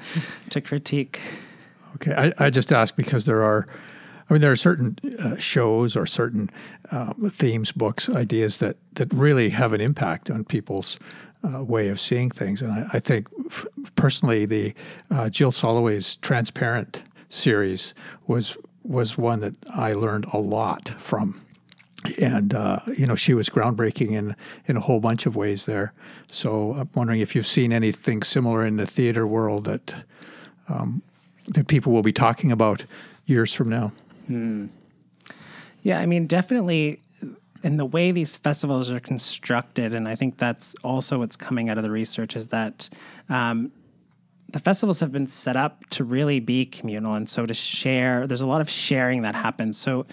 to 0.48 0.60
critique. 0.62 1.20
Okay, 1.96 2.14
I, 2.14 2.46
I 2.46 2.50
just 2.50 2.72
ask 2.72 2.96
because 2.96 3.26
there 3.26 3.42
are, 3.42 3.66
I 4.28 4.32
mean, 4.32 4.40
there 4.40 4.52
are 4.52 4.56
certain 4.56 4.96
uh, 5.18 5.36
shows 5.36 5.96
or 5.96 6.06
certain 6.06 6.50
uh, 6.90 7.12
themes, 7.30 7.72
books, 7.72 8.08
ideas 8.08 8.56
that 8.58 8.78
that 8.94 9.12
really 9.12 9.50
have 9.50 9.74
an 9.74 9.82
impact 9.82 10.30
on 10.30 10.44
people's 10.44 10.98
uh, 11.44 11.62
way 11.62 11.88
of 11.88 12.00
seeing 12.00 12.30
things. 12.30 12.62
And 12.62 12.72
I, 12.72 12.86
I 12.94 13.00
think 13.00 13.28
f- 13.46 13.66
personally, 13.96 14.46
the 14.46 14.74
uh, 15.10 15.28
Jill 15.28 15.52
Soloway's 15.52 16.16
Transparent 16.16 17.02
series 17.28 17.94
was 18.26 18.56
was 18.84 19.18
one 19.18 19.40
that 19.40 19.54
I 19.70 19.92
learned 19.92 20.26
a 20.32 20.38
lot 20.38 20.88
from. 20.98 21.42
And 22.20 22.54
uh, 22.54 22.80
you 22.96 23.06
know 23.06 23.16
she 23.16 23.34
was 23.34 23.48
groundbreaking 23.48 24.12
in 24.12 24.36
in 24.66 24.76
a 24.76 24.80
whole 24.80 25.00
bunch 25.00 25.26
of 25.26 25.36
ways 25.36 25.66
there. 25.66 25.92
So 26.30 26.74
I'm 26.74 26.88
wondering 26.94 27.20
if 27.20 27.34
you've 27.34 27.46
seen 27.46 27.72
anything 27.72 28.22
similar 28.22 28.64
in 28.64 28.76
the 28.76 28.86
theater 28.86 29.26
world 29.26 29.64
that 29.64 29.94
um, 30.68 31.02
that 31.54 31.66
people 31.66 31.92
will 31.92 32.02
be 32.02 32.12
talking 32.12 32.52
about 32.52 32.84
years 33.26 33.52
from 33.52 33.68
now. 33.68 33.92
Yeah, 35.82 35.98
I 36.00 36.06
mean, 36.06 36.26
definitely 36.26 37.00
in 37.62 37.76
the 37.76 37.84
way 37.84 38.12
these 38.12 38.36
festivals 38.36 38.90
are 38.90 39.00
constructed, 39.00 39.94
and 39.94 40.08
I 40.08 40.14
think 40.14 40.38
that's 40.38 40.74
also 40.84 41.18
what's 41.18 41.36
coming 41.36 41.68
out 41.68 41.78
of 41.78 41.84
the 41.84 41.90
research 41.90 42.36
is 42.36 42.48
that 42.48 42.88
um, 43.28 43.72
the 44.50 44.58
festivals 44.60 45.00
have 45.00 45.12
been 45.12 45.26
set 45.26 45.56
up 45.56 45.84
to 45.90 46.04
really 46.04 46.40
be 46.40 46.64
communal, 46.64 47.14
and 47.14 47.28
so 47.28 47.46
to 47.46 47.54
share. 47.54 48.26
There's 48.26 48.40
a 48.40 48.46
lot 48.46 48.60
of 48.60 48.70
sharing 48.70 49.22
that 49.22 49.34
happens. 49.34 49.76
So 49.76 50.06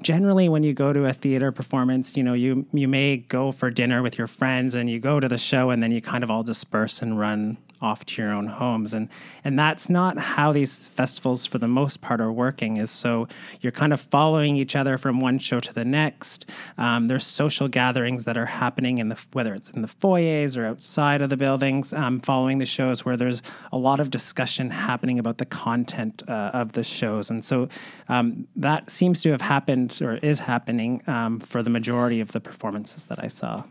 generally 0.00 0.48
when 0.48 0.62
you 0.62 0.72
go 0.72 0.92
to 0.92 1.06
a 1.06 1.12
theater 1.12 1.50
performance 1.50 2.16
you 2.16 2.22
know 2.22 2.32
you 2.32 2.64
you 2.72 2.86
may 2.86 3.16
go 3.16 3.50
for 3.50 3.68
dinner 3.68 4.02
with 4.02 4.16
your 4.16 4.28
friends 4.28 4.76
and 4.76 4.88
you 4.88 5.00
go 5.00 5.18
to 5.18 5.28
the 5.28 5.38
show 5.38 5.70
and 5.70 5.82
then 5.82 5.90
you 5.90 6.00
kind 6.00 6.22
of 6.22 6.30
all 6.30 6.44
disperse 6.44 7.02
and 7.02 7.18
run 7.18 7.56
off 7.80 8.04
to 8.06 8.22
your 8.22 8.32
own 8.32 8.46
homes. 8.46 8.94
And 8.94 9.08
and 9.44 9.58
that's 9.58 9.88
not 9.88 10.18
how 10.18 10.52
these 10.52 10.88
festivals 10.88 11.46
for 11.46 11.58
the 11.58 11.68
most 11.68 12.00
part 12.00 12.20
are 12.20 12.32
working 12.32 12.76
is 12.76 12.90
so 12.90 13.28
you're 13.60 13.72
kind 13.72 13.92
of 13.92 14.00
following 14.00 14.56
each 14.56 14.76
other 14.76 14.98
from 14.98 15.20
one 15.20 15.38
show 15.38 15.60
to 15.60 15.72
the 15.72 15.84
next. 15.84 16.46
Um, 16.76 17.06
there's 17.06 17.26
social 17.26 17.68
gatherings 17.68 18.24
that 18.24 18.36
are 18.36 18.46
happening 18.46 18.98
in 18.98 19.08
the 19.08 19.18
whether 19.32 19.54
it's 19.54 19.70
in 19.70 19.82
the 19.82 19.88
foyers 19.88 20.56
or 20.56 20.66
outside 20.66 21.22
of 21.22 21.30
the 21.30 21.36
buildings 21.36 21.92
um, 21.92 22.20
following 22.20 22.58
the 22.58 22.66
shows 22.66 23.04
where 23.04 23.16
there's 23.16 23.42
a 23.72 23.78
lot 23.78 24.00
of 24.00 24.10
discussion 24.10 24.70
happening 24.70 25.18
about 25.18 25.38
the 25.38 25.46
content 25.46 26.22
uh, 26.28 26.50
of 26.52 26.72
the 26.72 26.82
shows. 26.82 27.30
And 27.30 27.44
so 27.44 27.68
um, 28.08 28.46
that 28.56 28.90
seems 28.90 29.22
to 29.22 29.30
have 29.30 29.40
happened 29.40 29.98
or 30.02 30.16
is 30.16 30.38
happening 30.38 31.02
um, 31.06 31.40
for 31.40 31.62
the 31.62 31.70
majority 31.70 32.20
of 32.20 32.32
the 32.32 32.40
performances 32.40 33.04
that 33.04 33.22
I 33.22 33.28
saw. 33.28 33.64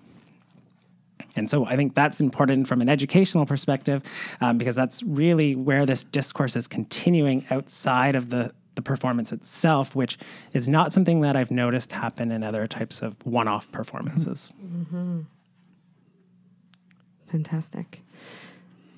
And 1.37 1.49
so 1.49 1.65
I 1.65 1.75
think 1.75 1.95
that's 1.95 2.19
important 2.19 2.67
from 2.67 2.81
an 2.81 2.89
educational 2.89 3.45
perspective 3.45 4.01
um, 4.41 4.57
because 4.57 4.75
that's 4.75 5.03
really 5.03 5.55
where 5.55 5.85
this 5.85 6.03
discourse 6.03 6.55
is 6.55 6.67
continuing 6.67 7.45
outside 7.49 8.15
of 8.15 8.29
the, 8.29 8.53
the 8.75 8.81
performance 8.81 9.31
itself, 9.31 9.95
which 9.95 10.17
is 10.53 10.67
not 10.67 10.93
something 10.93 11.21
that 11.21 11.35
I've 11.35 11.51
noticed 11.51 11.91
happen 11.91 12.31
in 12.31 12.43
other 12.43 12.67
types 12.67 13.01
of 13.01 13.15
one 13.25 13.47
off 13.47 13.71
performances. 13.71 14.51
Fantastic. 17.31 18.03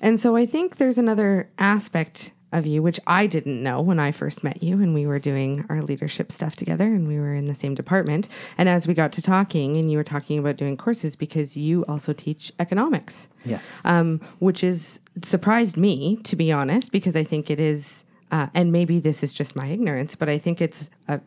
And 0.00 0.18
so 0.18 0.36
I 0.36 0.46
think 0.46 0.76
there's 0.76 0.98
another 0.98 1.50
aspect 1.58 2.32
of 2.52 2.66
you, 2.66 2.82
which 2.82 2.98
I 3.06 3.26
didn't 3.26 3.62
know 3.62 3.80
when 3.80 3.98
I 3.98 4.12
first 4.12 4.42
met 4.42 4.62
you 4.62 4.74
and 4.82 4.92
we 4.92 5.06
were 5.06 5.18
doing 5.18 5.64
our 5.68 5.82
leadership 5.82 6.32
stuff 6.32 6.56
together 6.56 6.84
and 6.84 7.06
we 7.06 7.18
were 7.18 7.34
in 7.34 7.46
the 7.46 7.54
same 7.54 7.74
department. 7.74 8.28
And 8.58 8.68
as 8.68 8.86
we 8.86 8.94
got 8.94 9.12
to 9.12 9.22
talking, 9.22 9.76
and 9.76 9.90
you 9.90 9.96
were 9.96 10.04
talking 10.04 10.38
about 10.38 10.56
doing 10.56 10.76
courses 10.76 11.16
because 11.16 11.56
you 11.56 11.84
also 11.86 12.12
teach 12.12 12.52
economics. 12.58 13.28
Yes. 13.44 13.62
Um, 13.84 14.20
which 14.38 14.64
is 14.64 15.00
surprised 15.22 15.76
me, 15.76 16.16
to 16.24 16.36
be 16.36 16.50
honest, 16.52 16.92
because 16.92 17.16
I 17.16 17.24
think 17.24 17.50
it 17.50 17.60
is. 17.60 18.04
Uh, 18.32 18.46
and 18.54 18.70
maybe 18.70 19.00
this 19.00 19.24
is 19.24 19.34
just 19.34 19.56
my 19.56 19.66
ignorance, 19.66 20.14
but 20.14 20.28
I 20.28 20.38
think 20.38 20.60
it's 20.60 20.88
uh, 21.08 21.18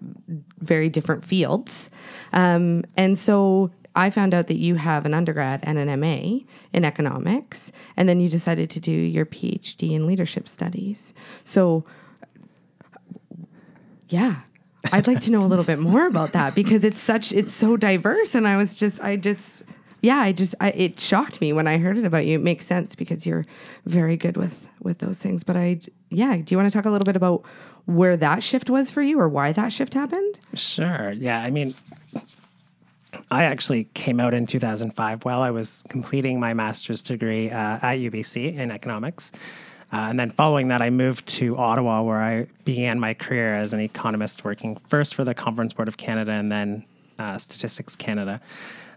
very 0.60 0.88
different 0.88 1.26
fields. 1.26 1.90
Um, 2.32 2.86
and 2.96 3.20
so 3.20 3.72
I 3.96 4.10
found 4.10 4.34
out 4.34 4.48
that 4.48 4.58
you 4.58 4.76
have 4.76 5.06
an 5.06 5.14
undergrad 5.14 5.60
and 5.64 5.78
an 5.78 6.00
MA 6.00 6.40
in 6.72 6.84
economics, 6.84 7.72
and 7.96 8.10
then 8.10 8.20
you 8.20 8.30
decided 8.30 8.70
to 8.72 8.80
do 8.80 8.92
your 8.92 9.26
PhD 9.26 9.92
in 9.92 10.08
leadership 10.08 10.48
studies. 10.48 11.14
So, 11.44 11.86
yeah, 14.10 14.38
I'd 14.92 15.08
like 15.08 15.20
to 15.22 15.32
know 15.32 15.46
a 15.46 15.48
little 15.48 15.66
bit 15.66 15.80
more 15.80 16.08
about 16.08 16.34
that 16.34 16.56
because 16.56 16.84
it's 16.84 17.00
such 17.00 17.32
it's 17.32 17.54
so 17.54 17.78
diverse, 17.78 18.36
and 18.36 18.48
I 18.48 18.58
was 18.58 18.76
just 18.76 19.02
I 19.02 19.16
just 19.16 19.64
yeah 20.02 20.18
I 20.18 20.32
just 20.32 20.56
I, 20.60 20.72
it 20.72 21.00
shocked 21.00 21.40
me 21.40 21.54
when 21.54 21.68
I 21.68 21.78
heard 21.78 21.98
it 21.98 22.06
about 22.06 22.26
you. 22.26 22.36
It 22.36 22.44
makes 22.44 22.66
sense 22.66 22.96
because 22.96 23.26
you're 23.26 23.46
very 23.86 24.18
good 24.18 24.38
with 24.38 24.70
with 24.82 25.00
those 25.00 25.20
things. 25.20 25.44
But 25.44 25.56
I 25.56 25.80
yeah, 26.10 26.36
do 26.36 26.54
you 26.54 26.58
want 26.58 26.72
to 26.72 26.76
talk 26.76 26.86
a 26.86 26.90
little 26.90 27.06
bit 27.06 27.16
about 27.16 27.46
where 27.86 28.18
that 28.18 28.44
shift 28.44 28.70
was 28.70 28.90
for 28.90 29.02
you 29.02 29.20
or 29.20 29.30
why 29.30 29.52
that 29.52 29.72
shift 29.72 29.94
happened? 29.94 30.40
Sure. 30.54 31.12
Yeah. 31.12 31.42
I 31.42 31.50
mean, 31.50 31.76
I 33.32 33.46
actually 33.46 33.86
came 33.94 34.20
out 34.20 34.34
in 34.34 34.48
2005 34.48 35.26
while 35.26 35.42
I 35.42 35.52
was 35.52 35.84
completing 35.90 36.40
my 36.40 36.54
master's 36.54 37.02
degree 37.02 37.50
uh, 37.50 37.80
at 37.82 37.98
UBC 37.98 38.56
in 38.56 38.72
economics. 38.72 39.32
Uh, 39.92 40.08
and 40.10 40.20
then 40.20 40.32
following 40.32 40.70
that, 40.70 40.82
I 40.82 40.90
moved 40.90 41.28
to 41.28 41.56
Ottawa, 41.58 42.02
where 42.02 42.22
I 42.22 42.48
began 42.66 43.00
my 43.00 43.14
career 43.14 43.54
as 43.54 43.74
an 43.74 43.80
economist, 43.80 44.44
working 44.44 44.76
first 44.88 45.14
for 45.14 45.24
the 45.24 45.36
Conference 45.36 45.74
Board 45.74 45.88
of 45.88 45.98
Canada 45.98 46.32
and 46.32 46.52
then 46.52 46.84
uh, 47.20 47.38
Statistics 47.38 47.96
Canada. 47.96 48.42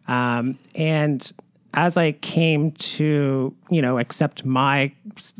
Um, 0.09 0.59
and 0.75 1.31
as 1.75 1.99
I 1.99 2.13
came 2.13 2.71
to, 2.73 3.55
you 3.69 3.83
know, 3.83 3.99
accept 3.99 4.47
my 4.47 4.93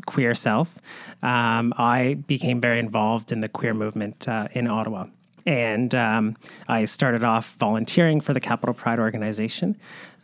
queer 0.05 0.35
self, 0.35 0.77
um, 1.23 1.73
I 1.77 2.19
became 2.27 2.61
very 2.61 2.77
involved 2.77 3.31
in 3.31 3.39
the 3.39 3.49
queer 3.49 3.73
movement 3.73 4.27
uh, 4.27 4.47
in 4.51 4.67
Ottawa. 4.67 5.07
And 5.47 5.95
um, 5.95 6.35
I 6.67 6.83
started 6.85 7.23
off 7.23 7.55
volunteering 7.57 8.19
for 8.19 8.33
the 8.33 8.39
Capital 8.41 8.75
Pride 8.75 8.99
organization, 8.99 9.77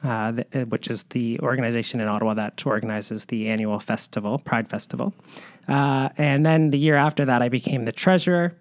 uh, 0.04 0.34
uh, 0.54 0.60
which 0.66 0.90
is 0.90 1.04
the 1.04 1.40
organization 1.40 2.02
in 2.02 2.10
Ottawa 2.10 2.34
that 2.34 2.64
organizes 2.68 3.24
the 3.26 3.48
annual 3.48 3.80
festival, 3.80 4.38
Pride 4.38 4.70
Festival. 4.70 5.14
Uh, 5.70 6.10
and 6.18 6.46
then 6.46 6.72
the 6.72 6.78
year 6.78 6.96
after 6.96 7.24
that, 7.24 7.42
I 7.42 7.48
became 7.48 7.86
the 7.86 7.94
treasurer. 7.94 8.54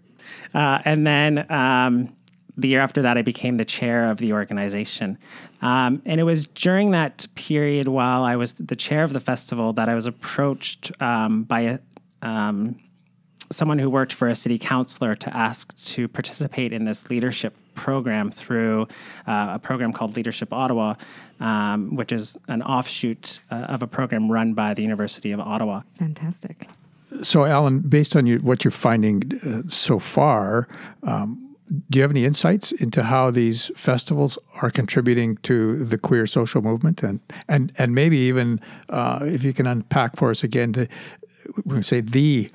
Uh, 0.54 0.78
and 0.84 1.04
then 1.04 1.50
um, 1.50 2.14
the 2.56 2.68
year 2.68 2.80
after 2.80 3.02
that, 3.02 3.18
I 3.18 3.22
became 3.22 3.56
the 3.56 3.64
chair 3.64 4.08
of 4.08 4.18
the 4.18 4.32
organization. 4.32 5.18
Um, 5.62 6.00
and 6.04 6.20
it 6.20 6.24
was 6.24 6.46
during 6.46 6.92
that 6.92 7.26
period 7.34 7.88
while 7.88 8.22
I 8.22 8.36
was 8.36 8.54
the 8.54 8.76
chair 8.76 9.02
of 9.02 9.12
the 9.12 9.20
festival 9.20 9.72
that 9.72 9.88
I 9.88 9.96
was 9.96 10.06
approached 10.06 10.92
um, 11.02 11.42
by 11.42 11.60
a, 11.60 11.78
um, 12.22 12.78
someone 13.50 13.78
who 13.78 13.90
worked 13.90 14.12
for 14.12 14.28
a 14.28 14.34
city 14.34 14.58
councilor 14.58 15.14
to 15.14 15.36
ask 15.36 15.74
to 15.84 16.08
participate 16.08 16.72
in 16.72 16.84
this 16.84 17.08
leadership 17.10 17.54
program 17.74 18.30
through 18.30 18.86
uh, 19.26 19.52
a 19.54 19.58
program 19.58 19.92
called 19.92 20.16
Leadership 20.16 20.52
Ottawa, 20.52 20.94
um, 21.40 21.96
which 21.96 22.12
is 22.12 22.36
an 22.48 22.62
offshoot 22.62 23.40
uh, 23.50 23.54
of 23.54 23.82
a 23.82 23.86
program 23.86 24.30
run 24.30 24.54
by 24.54 24.74
the 24.74 24.82
University 24.82 25.32
of 25.32 25.40
Ottawa. 25.40 25.82
Fantastic. 25.98 26.68
So, 27.22 27.44
Alan, 27.44 27.80
based 27.80 28.16
on 28.16 28.26
you, 28.26 28.38
what 28.38 28.64
you're 28.64 28.70
finding 28.70 29.40
uh, 29.44 29.68
so 29.68 29.98
far, 29.98 30.66
um, 31.02 31.56
do 31.90 31.98
you 31.98 32.02
have 32.02 32.10
any 32.10 32.24
insights 32.24 32.72
into 32.72 33.02
how 33.02 33.30
these 33.30 33.70
festivals 33.76 34.38
are 34.60 34.70
contributing 34.70 35.36
to 35.38 35.84
the 35.84 35.98
queer 35.98 36.26
social 36.26 36.60
movement, 36.62 37.02
and 37.02 37.20
and 37.48 37.72
and 37.78 37.94
maybe 37.94 38.18
even 38.18 38.60
uh, 38.90 39.20
if 39.22 39.42
you 39.42 39.52
can 39.52 39.66
unpack 39.66 40.16
for 40.16 40.30
us 40.30 40.42
again, 40.42 40.72
to 40.74 40.86
we 41.64 41.82
say 41.82 42.00
the 42.00 42.50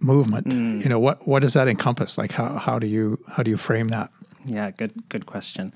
movement. 0.00 0.52
You 0.52 0.88
know, 0.88 0.98
what 0.98 1.26
what 1.26 1.42
does 1.42 1.54
that 1.54 1.68
encompass? 1.68 2.18
Like, 2.18 2.32
how 2.32 2.56
how 2.58 2.78
do 2.78 2.86
you 2.86 3.18
how 3.28 3.42
do 3.42 3.50
you 3.50 3.56
frame 3.56 3.88
that? 3.88 4.10
Yeah, 4.44 4.70
good 4.70 4.92
good 5.08 5.26
question. 5.26 5.74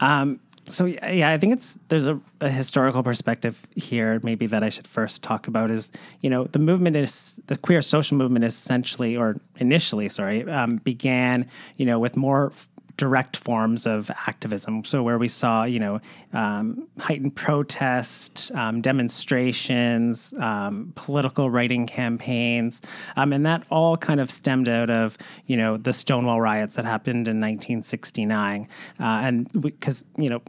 Um, 0.00 0.40
so 0.70 0.84
yeah, 0.84 1.30
I 1.30 1.38
think 1.38 1.54
it's 1.54 1.78
there's 1.88 2.06
a, 2.06 2.20
a, 2.40 2.50
historical 2.50 3.02
perspective 3.02 3.60
here, 3.74 4.20
maybe 4.22 4.46
that 4.46 4.62
I 4.62 4.68
should 4.68 4.86
first 4.86 5.22
talk 5.22 5.48
about 5.48 5.70
is 5.70 5.90
you 6.20 6.30
know 6.30 6.44
the 6.44 6.58
movement 6.58 6.96
is 6.96 7.40
the 7.46 7.56
queer 7.56 7.82
social 7.82 8.16
movement 8.16 8.44
essentially 8.44 9.16
or 9.16 9.36
initially, 9.56 10.08
sorry, 10.08 10.48
um, 10.48 10.76
began 10.76 11.48
you 11.76 11.86
know 11.86 11.98
with 11.98 12.16
more 12.16 12.52
direct 12.98 13.36
forms 13.36 13.86
of 13.86 14.10
activism. 14.26 14.84
So 14.84 15.02
where 15.02 15.18
we 15.18 15.28
saw, 15.28 15.64
you 15.64 15.78
know, 15.78 16.00
um, 16.34 16.86
heightened 16.98 17.34
protest, 17.34 18.50
um, 18.54 18.82
demonstrations, 18.82 20.34
um, 20.38 20.92
political 20.96 21.48
writing 21.48 21.86
campaigns, 21.86 22.82
um, 23.16 23.32
and 23.32 23.46
that 23.46 23.62
all 23.70 23.96
kind 23.96 24.20
of 24.20 24.30
stemmed 24.30 24.68
out 24.68 24.90
of, 24.90 25.16
you 25.46 25.56
know, 25.56 25.78
the 25.78 25.92
Stonewall 25.92 26.40
riots 26.40 26.74
that 26.74 26.84
happened 26.84 27.28
in 27.28 27.40
1969, 27.40 28.68
uh, 29.00 29.02
and 29.02 29.48
because 29.60 30.04
you 30.18 30.28
know. 30.28 30.42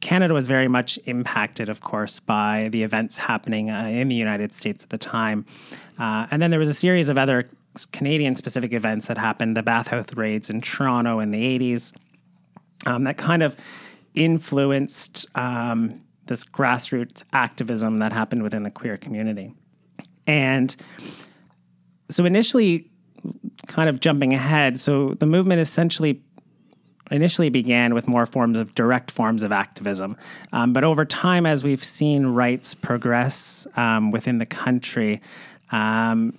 Canada 0.00 0.34
was 0.34 0.46
very 0.46 0.68
much 0.68 0.98
impacted, 1.06 1.70
of 1.70 1.80
course, 1.80 2.18
by 2.18 2.68
the 2.70 2.82
events 2.82 3.16
happening 3.16 3.70
uh, 3.70 3.86
in 3.86 4.08
the 4.08 4.14
United 4.14 4.52
States 4.52 4.84
at 4.84 4.90
the 4.90 4.98
time. 4.98 5.46
Uh, 5.98 6.26
and 6.30 6.42
then 6.42 6.50
there 6.50 6.60
was 6.60 6.68
a 6.68 6.74
series 6.74 7.08
of 7.08 7.16
other 7.16 7.48
Canadian 7.92 8.36
specific 8.36 8.72
events 8.72 9.06
that 9.08 9.18
happened, 9.18 9.56
the 9.56 9.62
Bathhouse 9.62 10.14
raids 10.14 10.50
in 10.50 10.60
Toronto 10.60 11.18
in 11.18 11.30
the 11.30 11.58
80s, 11.58 11.92
um, 12.86 13.04
that 13.04 13.16
kind 13.16 13.42
of 13.42 13.56
influenced 14.14 15.26
um, 15.34 16.00
this 16.26 16.44
grassroots 16.44 17.22
activism 17.32 17.98
that 17.98 18.12
happened 18.12 18.42
within 18.42 18.62
the 18.62 18.70
queer 18.70 18.96
community. 18.96 19.52
And 20.26 20.74
so 22.10 22.24
initially, 22.24 22.90
kind 23.66 23.88
of 23.88 24.00
jumping 24.00 24.32
ahead, 24.32 24.78
so 24.78 25.14
the 25.14 25.26
movement 25.26 25.60
essentially 25.60 26.22
initially 27.10 27.50
began 27.50 27.92
with 27.92 28.08
more 28.08 28.24
forms 28.24 28.56
of 28.56 28.74
direct 28.74 29.10
forms 29.10 29.42
of 29.42 29.52
activism. 29.52 30.16
Um, 30.54 30.72
but 30.72 30.84
over 30.84 31.04
time, 31.04 31.44
as 31.44 31.62
we've 31.62 31.84
seen 31.84 32.26
rights 32.26 32.74
progress 32.74 33.66
um, 33.76 34.10
within 34.10 34.38
the 34.38 34.46
country, 34.46 35.20
um, 35.70 36.36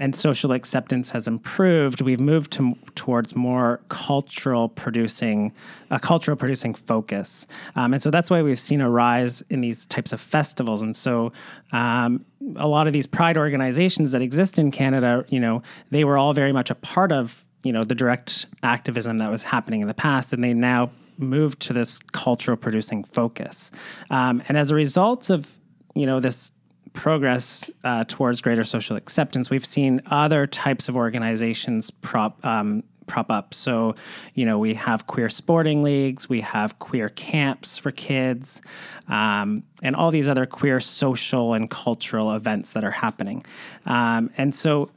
and 0.00 0.14
social 0.14 0.52
acceptance 0.52 1.10
has 1.10 1.26
improved, 1.26 2.00
we've 2.00 2.20
moved 2.20 2.52
to, 2.52 2.76
towards 2.94 3.34
more 3.34 3.80
cultural 3.88 4.68
producing, 4.68 5.52
a 5.90 5.98
cultural 5.98 6.36
producing 6.36 6.74
focus. 6.74 7.46
Um, 7.74 7.92
and 7.92 8.02
so 8.02 8.10
that's 8.10 8.30
why 8.30 8.42
we've 8.42 8.60
seen 8.60 8.80
a 8.80 8.88
rise 8.88 9.42
in 9.50 9.60
these 9.60 9.86
types 9.86 10.12
of 10.12 10.20
festivals. 10.20 10.82
And 10.82 10.96
so 10.96 11.32
um, 11.72 12.24
a 12.56 12.68
lot 12.68 12.86
of 12.86 12.92
these 12.92 13.06
pride 13.06 13.36
organizations 13.36 14.12
that 14.12 14.22
exist 14.22 14.58
in 14.58 14.70
Canada, 14.70 15.24
you 15.28 15.40
know, 15.40 15.62
they 15.90 16.04
were 16.04 16.16
all 16.16 16.32
very 16.32 16.52
much 16.52 16.70
a 16.70 16.74
part 16.76 17.10
of, 17.10 17.44
you 17.64 17.72
know, 17.72 17.84
the 17.84 17.94
direct 17.94 18.46
activism 18.62 19.18
that 19.18 19.30
was 19.30 19.42
happening 19.42 19.80
in 19.80 19.88
the 19.88 19.94
past. 19.94 20.32
And 20.32 20.44
they 20.44 20.54
now 20.54 20.90
moved 21.18 21.58
to 21.60 21.72
this 21.72 21.98
cultural 22.12 22.56
producing 22.56 23.02
focus. 23.02 23.72
Um, 24.10 24.42
and 24.48 24.56
as 24.56 24.70
a 24.70 24.76
result 24.76 25.30
of, 25.30 25.50
you 25.94 26.06
know, 26.06 26.20
this 26.20 26.52
progress 26.92 27.70
uh, 27.84 28.04
towards 28.08 28.40
greater 28.40 28.64
social 28.64 28.96
acceptance, 28.96 29.50
we've 29.50 29.66
seen 29.66 30.00
other 30.06 30.46
types 30.46 30.88
of 30.88 30.96
organizations 30.96 31.90
prop 31.90 32.44
um, 32.44 32.82
prop 33.06 33.30
up. 33.30 33.54
So, 33.54 33.94
you 34.34 34.44
know, 34.44 34.58
we 34.58 34.74
have 34.74 35.06
queer 35.06 35.30
sporting 35.30 35.82
leagues, 35.82 36.28
we 36.28 36.42
have 36.42 36.78
queer 36.78 37.08
camps 37.08 37.78
for 37.78 37.90
kids, 37.90 38.60
um, 39.08 39.62
and 39.82 39.96
all 39.96 40.10
these 40.10 40.28
other 40.28 40.46
queer 40.46 40.78
social 40.78 41.54
and 41.54 41.70
cultural 41.70 42.32
events 42.32 42.72
that 42.72 42.84
are 42.84 42.90
happening. 42.90 43.44
Um, 43.86 44.30
and 44.36 44.54
so, 44.54 44.90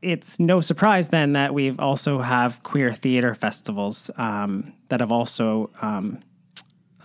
it's 0.00 0.40
no 0.40 0.60
surprise 0.60 1.08
then 1.08 1.34
that 1.34 1.54
we've 1.54 1.78
also 1.78 2.20
have 2.20 2.62
queer 2.64 2.92
theater 2.92 3.36
festivals 3.36 4.10
um, 4.16 4.72
that 4.88 4.98
have 4.98 5.12
also 5.12 5.70
um, 5.80 6.18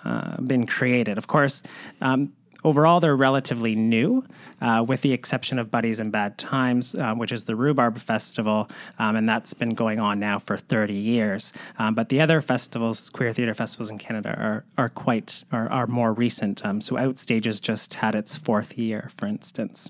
uh, 0.04 0.42
been 0.42 0.66
created. 0.66 1.18
Of 1.18 1.28
course, 1.28 1.62
um, 2.02 2.34
Overall, 2.68 3.00
they're 3.00 3.16
relatively 3.16 3.78
new, 3.78 4.26
uh, 4.60 4.84
with 4.86 5.00
the 5.00 5.14
exception 5.14 5.58
of 5.58 5.72
Buddies 5.72 6.02
in 6.02 6.12
Bad 6.12 6.38
Times, 6.38 6.96
uh, 6.96 7.14
which 7.14 7.32
is 7.32 7.46
the 7.46 7.56
Rhubarb 7.56 7.98
Festival, 7.98 8.70
um, 9.00 9.16
and 9.16 9.28
that's 9.28 9.54
been 9.54 9.70
going 9.70 10.02
on 10.02 10.20
now 10.20 10.38
for 10.38 10.58
30 10.58 10.94
years. 10.94 11.54
Um, 11.80 11.96
but 11.96 12.10
the 12.10 12.20
other 12.20 12.42
festivals, 12.42 13.10
queer 13.10 13.32
theater 13.32 13.54
festivals 13.54 13.90
in 13.90 13.98
Canada, 13.98 14.36
are 14.38 14.66
are 14.78 14.90
quite 14.90 15.46
are, 15.54 15.70
are 15.72 15.88
more 15.88 16.12
recent. 16.12 16.66
Um, 16.66 16.82
so 16.82 16.96
Outstages 16.96 17.62
just 17.62 17.94
had 17.94 18.16
its 18.16 18.36
fourth 18.36 18.78
year, 18.78 19.12
for 19.16 19.28
instance. 19.28 19.90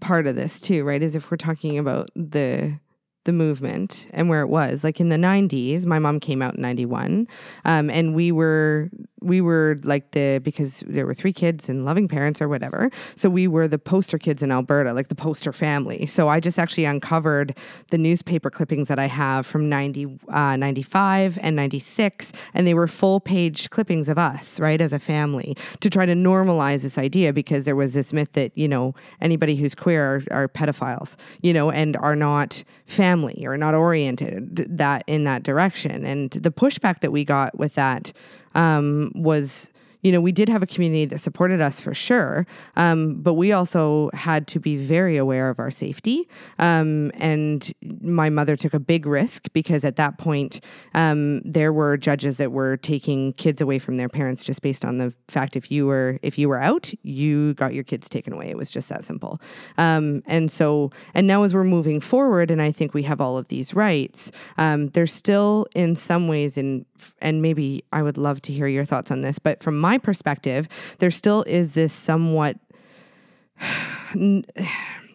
Part 0.00 0.26
of 0.26 0.34
this 0.34 0.58
too, 0.58 0.82
right, 0.82 1.00
is 1.00 1.14
if 1.14 1.30
we're 1.30 1.36
talking 1.36 1.78
about 1.78 2.10
the 2.16 2.80
the 3.24 3.32
movement 3.32 4.08
and 4.12 4.28
where 4.28 4.40
it 4.40 4.48
was 4.48 4.82
like 4.82 4.98
in 4.98 5.10
the 5.10 5.16
90s 5.16 5.84
my 5.84 5.98
mom 5.98 6.18
came 6.18 6.40
out 6.40 6.54
in 6.54 6.62
91 6.62 7.28
um, 7.66 7.90
and 7.90 8.14
we 8.14 8.32
were 8.32 8.88
we 9.20 9.40
were 9.40 9.76
like 9.82 10.10
the 10.12 10.40
because 10.42 10.82
there 10.86 11.06
were 11.06 11.14
three 11.14 11.32
kids 11.32 11.68
and 11.68 11.84
loving 11.84 12.08
parents 12.08 12.40
or 12.40 12.48
whatever. 12.48 12.90
So 13.14 13.28
we 13.28 13.46
were 13.46 13.68
the 13.68 13.78
poster 13.78 14.18
kids 14.18 14.42
in 14.42 14.50
Alberta, 14.50 14.92
like 14.92 15.08
the 15.08 15.14
poster 15.14 15.52
family. 15.52 16.06
So 16.06 16.28
I 16.28 16.40
just 16.40 16.58
actually 16.58 16.84
uncovered 16.84 17.56
the 17.90 17.98
newspaper 17.98 18.50
clippings 18.50 18.88
that 18.88 18.98
I 18.98 19.06
have 19.06 19.46
from 19.46 19.68
90, 19.68 20.18
uh, 20.28 20.56
95 20.56 21.38
and 21.42 21.56
96, 21.56 22.32
and 22.54 22.66
they 22.66 22.74
were 22.74 22.86
full 22.86 23.20
page 23.20 23.70
clippings 23.70 24.08
of 24.08 24.18
us, 24.18 24.58
right, 24.58 24.80
as 24.80 24.92
a 24.92 24.98
family 24.98 25.56
to 25.80 25.90
try 25.90 26.06
to 26.06 26.14
normalize 26.14 26.82
this 26.82 26.98
idea 26.98 27.32
because 27.32 27.64
there 27.64 27.76
was 27.76 27.94
this 27.94 28.12
myth 28.12 28.32
that, 28.32 28.56
you 28.56 28.68
know, 28.68 28.94
anybody 29.20 29.56
who's 29.56 29.74
queer 29.74 30.24
are, 30.30 30.42
are 30.42 30.48
pedophiles, 30.48 31.16
you 31.42 31.52
know, 31.52 31.70
and 31.70 31.96
are 31.98 32.16
not 32.16 32.64
family 32.86 33.44
or 33.46 33.56
not 33.56 33.74
oriented 33.74 34.56
that 34.78 35.04
in 35.06 35.24
that 35.24 35.42
direction. 35.42 36.04
And 36.04 36.30
the 36.30 36.50
pushback 36.50 37.00
that 37.00 37.12
we 37.12 37.24
got 37.24 37.58
with 37.58 37.74
that 37.74 38.12
um, 38.54 39.12
was 39.14 39.69
you 40.02 40.12
know, 40.12 40.20
we 40.20 40.32
did 40.32 40.48
have 40.48 40.62
a 40.62 40.66
community 40.66 41.04
that 41.06 41.18
supported 41.18 41.60
us 41.60 41.80
for 41.80 41.94
sure, 41.94 42.46
um, 42.76 43.14
but 43.16 43.34
we 43.34 43.52
also 43.52 44.10
had 44.14 44.46
to 44.48 44.60
be 44.60 44.76
very 44.76 45.16
aware 45.16 45.50
of 45.50 45.58
our 45.58 45.70
safety. 45.70 46.28
Um, 46.58 47.10
and 47.14 47.72
my 48.00 48.30
mother 48.30 48.56
took 48.56 48.74
a 48.74 48.80
big 48.80 49.06
risk 49.06 49.48
because 49.52 49.84
at 49.84 49.96
that 49.96 50.18
point, 50.18 50.60
um, 50.94 51.40
there 51.42 51.72
were 51.72 51.96
judges 51.96 52.38
that 52.38 52.52
were 52.52 52.76
taking 52.78 53.34
kids 53.34 53.60
away 53.60 53.78
from 53.78 53.96
their 53.96 54.08
parents 54.08 54.42
just 54.42 54.62
based 54.62 54.84
on 54.84 54.98
the 54.98 55.12
fact 55.28 55.56
if 55.56 55.70
you 55.70 55.86
were 55.86 56.18
if 56.22 56.38
you 56.38 56.48
were 56.48 56.60
out, 56.60 56.92
you 57.02 57.54
got 57.54 57.74
your 57.74 57.84
kids 57.84 58.08
taken 58.08 58.32
away. 58.32 58.48
It 58.48 58.56
was 58.56 58.70
just 58.70 58.88
that 58.88 59.04
simple. 59.04 59.40
Um, 59.76 60.22
and 60.26 60.50
so, 60.50 60.90
and 61.14 61.26
now 61.26 61.42
as 61.42 61.54
we're 61.54 61.64
moving 61.64 62.00
forward, 62.00 62.50
and 62.50 62.62
I 62.62 62.72
think 62.72 62.94
we 62.94 63.02
have 63.04 63.20
all 63.20 63.36
of 63.36 63.48
these 63.48 63.74
rights, 63.74 64.30
um, 64.58 64.88
there's 64.88 65.12
still 65.12 65.66
in 65.74 65.96
some 65.96 66.28
ways 66.28 66.56
in 66.56 66.86
and 67.20 67.42
maybe 67.42 67.84
I 67.92 68.02
would 68.02 68.16
love 68.16 68.42
to 68.42 68.52
hear 68.52 68.66
your 68.66 68.84
thoughts 68.84 69.10
on 69.10 69.22
this, 69.22 69.38
but 69.38 69.62
from 69.62 69.78
my 69.78 69.89
perspective, 69.98 70.68
there 70.98 71.10
still 71.10 71.42
is 71.44 71.74
this 71.74 71.92
somewhat. 71.92 72.56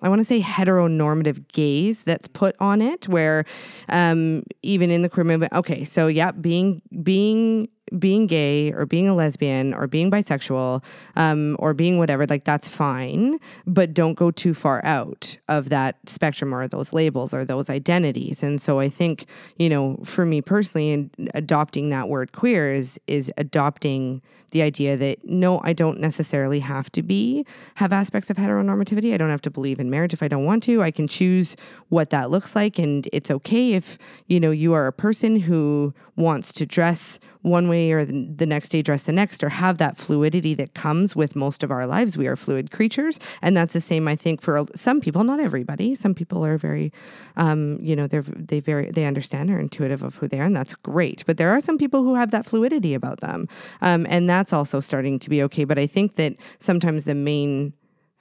I 0.02 0.10
want 0.10 0.22
to 0.22 0.26
say 0.26 0.40
heteronormative 0.40 1.48
gaze 1.52 2.04
that's 2.04 2.28
put 2.28 2.56
on 2.60 2.82
it, 2.82 3.08
where 3.08 3.44
um, 3.90 4.44
even 4.62 4.92
in 4.92 5.02
the 5.02 5.10
queer 5.10 5.24
movement, 5.24 5.54
okay, 5.54 5.84
so 5.84 6.06
yeah, 6.08 6.32
being 6.32 6.82
being 7.02 7.68
being 8.00 8.26
gay 8.28 8.72
or 8.74 8.86
being 8.86 9.08
a 9.08 9.14
lesbian 9.14 9.74
or 9.74 9.88
being 9.88 10.10
bisexual 10.10 10.84
um, 11.16 11.56
or 11.60 11.74
being 11.74 11.98
whatever, 11.98 12.26
like 12.26 12.44
that's 12.44 12.68
fine, 12.68 13.40
but 13.68 13.94
don't 13.94 14.16
go 14.16 14.32
too 14.32 14.54
far 14.54 14.84
out 14.84 15.38
of 15.48 15.70
that 15.70 15.98
spectrum 16.08 16.54
or 16.54 16.68
those 16.68 16.94
labels 16.94 17.34
or 17.34 17.46
those 17.46 17.70
identities. 17.70 18.42
And 18.42 18.60
so 18.60 18.80
I 18.80 18.90
think, 18.90 19.26
you 19.58 19.70
know, 19.70 20.00
for 20.04 20.26
me 20.26 20.42
personally, 20.42 20.92
and 20.94 21.12
adopting 21.34 21.90
that 21.90 22.10
word 22.10 22.32
queer 22.32 22.72
is 22.74 23.00
is 23.08 23.32
adopting 23.38 24.22
the 24.52 24.62
idea 24.62 24.96
that 24.96 25.24
no, 25.26 25.60
I 25.64 25.74
don't 25.74 26.00
necessarily 26.00 26.60
have 26.62 26.92
to 26.94 27.04
be 27.04 27.46
have 27.76 27.92
aspects 27.92 28.30
of 28.30 28.38
heteronormativity. 28.38 29.14
I 29.14 29.18
don't 29.18 29.30
have 29.30 29.42
to 29.42 29.52
believe 29.52 29.80
in 29.80 29.90
marriage 29.90 30.14
if 30.14 30.24
I 30.24 30.28
don't 30.28 30.46
want 30.46 30.64
to. 30.64 30.82
I 30.82 30.92
can 30.92 31.08
choose 31.08 31.56
what 31.90 32.10
that 32.12 32.32
looks 32.32 32.56
like, 32.56 32.80
and 32.80 33.08
it's 33.12 33.30
okay 33.30 33.74
if 33.74 33.98
you 34.28 34.40
know 34.40 34.52
you 34.52 34.74
are 34.74 34.88
a 34.88 34.94
person 34.94 35.42
who 35.42 35.94
wants 36.16 36.54
to 36.54 36.66
dress 36.66 37.20
one 37.46 37.70
way 37.70 37.92
or 37.92 38.04
the 38.04 38.46
next 38.46 38.70
day 38.70 38.82
dress 38.82 39.04
the 39.04 39.12
next 39.12 39.44
or 39.44 39.50
have 39.50 39.78
that 39.78 39.98
fluidity 39.98 40.56
that 40.56 40.74
comes 40.74 41.16
with 41.16 41.36
most 41.36 41.62
of 41.62 41.72
our 41.72 41.86
lives. 41.86 42.18
We 42.18 42.28
are 42.28 42.36
fluid 42.36 42.72
creatures. 42.72 43.20
And 43.42 43.56
that's 43.56 43.74
the 43.74 43.82
same 43.82 44.08
i 44.08 44.16
think 44.16 44.42
for 44.42 44.66
some 44.74 45.00
people 45.00 45.24
not 45.24 45.40
everybody. 45.40 45.94
Some 45.96 46.16
people 46.16 46.44
are 46.46 46.58
very 46.58 46.92
um, 47.38 47.78
you 47.82 47.96
know 47.96 48.08
they're 48.08 48.24
they 48.24 48.60
very 48.60 48.90
they 48.92 49.06
understand 49.06 49.52
are 49.52 49.60
intuitive 49.60 50.02
of 50.02 50.16
who 50.16 50.28
they 50.28 50.40
are 50.40 50.46
and 50.46 50.56
that's 50.56 50.76
great. 50.76 51.24
But 51.26 51.38
there 51.38 51.52
are 51.52 51.62
some 51.62 51.78
people 51.78 52.04
who 52.04 52.16
have 52.16 52.32
that 52.32 52.46
fluidity 52.46 52.94
about 52.94 53.22
them. 53.22 53.48
Um, 53.82 54.08
and 54.10 54.30
that's 54.30 54.52
also 54.52 54.80
starting 54.80 55.20
to 55.20 55.30
be 55.30 55.44
okay. 55.44 55.64
But 55.66 55.78
i 55.78 55.88
think 55.88 56.16
that 56.16 56.36
sometimes 56.60 57.06
the 57.06 57.16
main 57.16 57.74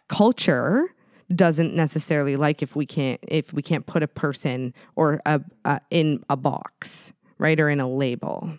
culture 0.09 0.95
doesn't 1.35 1.75
necessarily 1.75 2.37
like 2.37 2.63
if 2.63 2.77
we 2.77 2.85
can't 2.85 3.21
if 3.27 3.53
we 3.53 3.63
can't 3.63 3.87
put 3.87 4.03
a 4.03 4.09
person 4.09 4.75
or 4.97 5.21
a, 5.25 5.41
a 5.65 5.81
in 5.91 6.23
a 6.29 6.37
box 6.37 7.15
right 7.39 7.59
or 7.59 7.71
in 7.71 7.81
a 7.81 7.89
label 7.89 8.59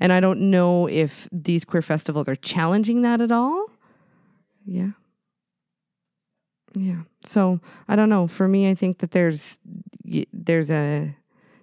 and 0.00 0.12
I 0.12 0.20
don't 0.20 0.50
know 0.50 0.86
if 0.86 1.28
these 1.32 1.64
queer 1.64 1.82
festivals 1.82 2.28
are 2.28 2.36
challenging 2.36 3.02
that 3.02 3.20
at 3.20 3.30
all. 3.32 3.66
Yeah. 4.66 4.90
Yeah. 6.74 7.02
So 7.24 7.60
I 7.88 7.96
don't 7.96 8.08
know. 8.08 8.26
For 8.26 8.48
me, 8.48 8.68
I 8.68 8.74
think 8.74 8.98
that 8.98 9.12
there's 9.12 9.60
there's 10.32 10.70
a 10.70 11.16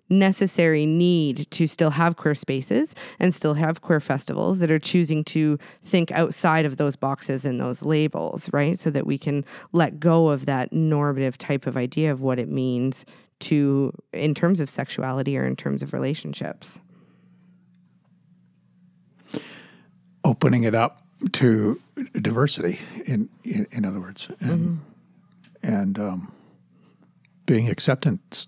necessary 0.09 0.85
need 0.85 1.49
to 1.51 1.65
still 1.67 1.91
have 1.91 2.17
queer 2.17 2.35
spaces 2.35 2.93
and 3.17 3.33
still 3.33 3.53
have 3.53 3.81
queer 3.81 4.01
festivals 4.01 4.59
that 4.59 4.69
are 4.69 4.79
choosing 4.79 5.23
to 5.23 5.57
think 5.83 6.11
outside 6.11 6.65
of 6.65 6.77
those 6.77 6.97
boxes 6.97 7.45
and 7.45 7.59
those 7.59 7.81
labels, 7.81 8.49
right? 8.51 8.77
So 8.77 8.89
that 8.89 9.07
we 9.07 9.17
can 9.17 9.45
let 9.71 9.99
go 9.99 10.27
of 10.27 10.45
that 10.45 10.73
normative 10.73 11.37
type 11.37 11.65
of 11.65 11.77
idea 11.77 12.11
of 12.11 12.21
what 12.21 12.39
it 12.39 12.49
means 12.49 13.05
to 13.39 13.93
in 14.13 14.35
terms 14.35 14.59
of 14.59 14.69
sexuality 14.69 15.37
or 15.37 15.45
in 15.45 15.55
terms 15.55 15.81
of 15.81 15.93
relationships. 15.93 16.79
Opening 20.23 20.63
it 20.63 20.75
up 20.75 21.03
to 21.33 21.79
diversity 22.19 22.79
in 23.05 23.29
in, 23.43 23.67
in 23.71 23.85
other 23.85 23.99
words 23.99 24.27
and 24.39 24.79
mm-hmm. 25.63 25.73
and 25.73 25.99
um, 25.99 26.31
being 27.45 27.69
acceptance 27.69 28.47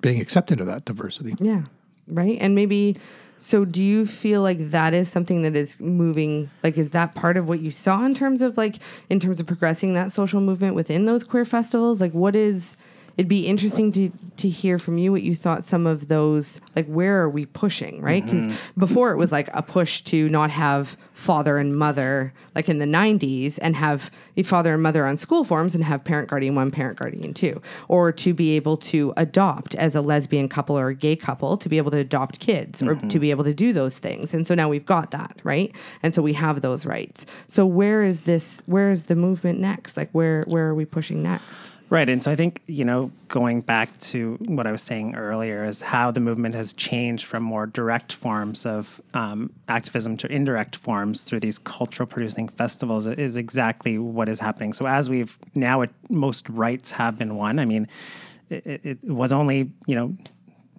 being 0.00 0.20
accepted 0.20 0.60
of 0.60 0.66
that 0.66 0.84
diversity. 0.84 1.34
Yeah 1.38 1.62
right? 2.10 2.38
And 2.40 2.54
maybe 2.54 2.96
so 3.38 3.64
do 3.64 3.82
you 3.82 4.04
feel 4.04 4.42
like 4.42 4.70
that 4.70 4.92
is 4.92 5.10
something 5.10 5.42
that 5.42 5.56
is 5.56 5.80
moving 5.80 6.50
like 6.62 6.76
is 6.76 6.90
that 6.90 7.14
part 7.14 7.36
of 7.36 7.48
what 7.48 7.60
you 7.60 7.70
saw 7.70 8.04
in 8.04 8.12
terms 8.12 8.42
of 8.42 8.58
like 8.58 8.76
in 9.08 9.18
terms 9.18 9.40
of 9.40 9.46
progressing 9.46 9.94
that 9.94 10.12
social 10.12 10.40
movement 10.40 10.74
within 10.74 11.06
those 11.06 11.24
queer 11.24 11.44
festivals? 11.44 12.00
Like 12.00 12.12
what 12.12 12.36
is 12.36 12.76
it'd 13.20 13.28
be 13.28 13.46
interesting 13.46 13.92
to 13.92 14.10
to 14.38 14.48
hear 14.48 14.78
from 14.78 14.96
you 14.96 15.12
what 15.12 15.22
you 15.22 15.36
thought 15.36 15.62
some 15.62 15.86
of 15.86 16.08
those 16.08 16.58
like 16.74 16.86
where 16.86 17.20
are 17.20 17.28
we 17.28 17.44
pushing 17.44 18.00
right? 18.00 18.24
Mm-hmm. 18.24 18.46
Because 18.46 18.58
before 18.78 19.10
it 19.10 19.18
was 19.18 19.30
like 19.30 19.50
a 19.52 19.60
push 19.60 20.00
to 20.04 20.30
not 20.30 20.50
have 20.50 20.96
father 21.12 21.58
and 21.58 21.76
mother 21.76 22.32
like 22.54 22.70
in 22.70 22.78
the 22.78 22.86
90s 22.86 23.58
and 23.60 23.76
have 23.76 24.10
a 24.38 24.42
father 24.42 24.72
and 24.72 24.82
mother 24.82 25.04
on 25.04 25.18
school 25.18 25.44
forms 25.44 25.74
and 25.74 25.84
have 25.84 26.02
parent 26.02 26.30
guardian 26.30 26.54
one 26.54 26.70
parent 26.70 26.98
guardian 26.98 27.34
two 27.34 27.60
or 27.88 28.10
to 28.10 28.32
be 28.32 28.56
able 28.56 28.78
to 28.78 29.12
adopt 29.18 29.74
as 29.74 29.94
a 29.94 30.00
lesbian 30.00 30.48
couple 30.48 30.78
or 30.78 30.88
a 30.88 30.94
gay 30.94 31.14
couple 31.14 31.58
to 31.58 31.68
be 31.68 31.76
able 31.76 31.90
to 31.90 31.98
adopt 31.98 32.40
kids 32.40 32.80
or 32.80 32.94
mm-hmm. 32.94 33.08
to 33.08 33.18
be 33.18 33.30
able 33.30 33.44
to 33.44 33.52
do 33.52 33.74
those 33.74 33.98
things. 33.98 34.32
And 34.32 34.46
so 34.46 34.54
now 34.54 34.70
we've 34.70 34.86
got 34.86 35.10
that 35.10 35.38
right? 35.44 35.76
And 36.02 36.14
so 36.14 36.22
we 36.22 36.32
have 36.32 36.62
those 36.62 36.86
rights. 36.86 37.26
So 37.48 37.66
where 37.66 38.02
is 38.02 38.20
this 38.20 38.62
where 38.64 38.90
is 38.90 39.04
the 39.04 39.14
movement 39.14 39.60
next? 39.60 39.98
Like 39.98 40.08
where 40.12 40.44
where 40.44 40.68
are 40.68 40.74
we 40.74 40.86
pushing 40.86 41.22
next 41.22 41.70
Right. 41.90 42.08
And 42.08 42.22
so 42.22 42.30
I 42.30 42.36
think, 42.36 42.62
you 42.68 42.84
know, 42.84 43.10
going 43.26 43.62
back 43.62 43.98
to 43.98 44.38
what 44.46 44.64
I 44.64 44.70
was 44.70 44.80
saying 44.80 45.16
earlier 45.16 45.64
is 45.64 45.80
how 45.80 46.12
the 46.12 46.20
movement 46.20 46.54
has 46.54 46.72
changed 46.72 47.26
from 47.26 47.42
more 47.42 47.66
direct 47.66 48.12
forms 48.12 48.64
of 48.64 49.00
um, 49.12 49.52
activism 49.66 50.16
to 50.18 50.28
indirect 50.28 50.76
forms 50.76 51.22
through 51.22 51.40
these 51.40 51.58
cultural 51.58 52.06
producing 52.06 52.46
festivals 52.48 53.08
is 53.08 53.36
exactly 53.36 53.98
what 53.98 54.28
is 54.28 54.38
happening. 54.38 54.72
So 54.72 54.86
as 54.86 55.10
we've 55.10 55.36
now, 55.56 55.80
it, 55.80 55.90
most 56.08 56.48
rights 56.48 56.92
have 56.92 57.18
been 57.18 57.34
won. 57.34 57.58
I 57.58 57.64
mean, 57.64 57.88
it, 58.50 58.80
it 58.84 59.04
was 59.04 59.32
only, 59.32 59.72
you 59.88 59.96
know, 59.96 60.16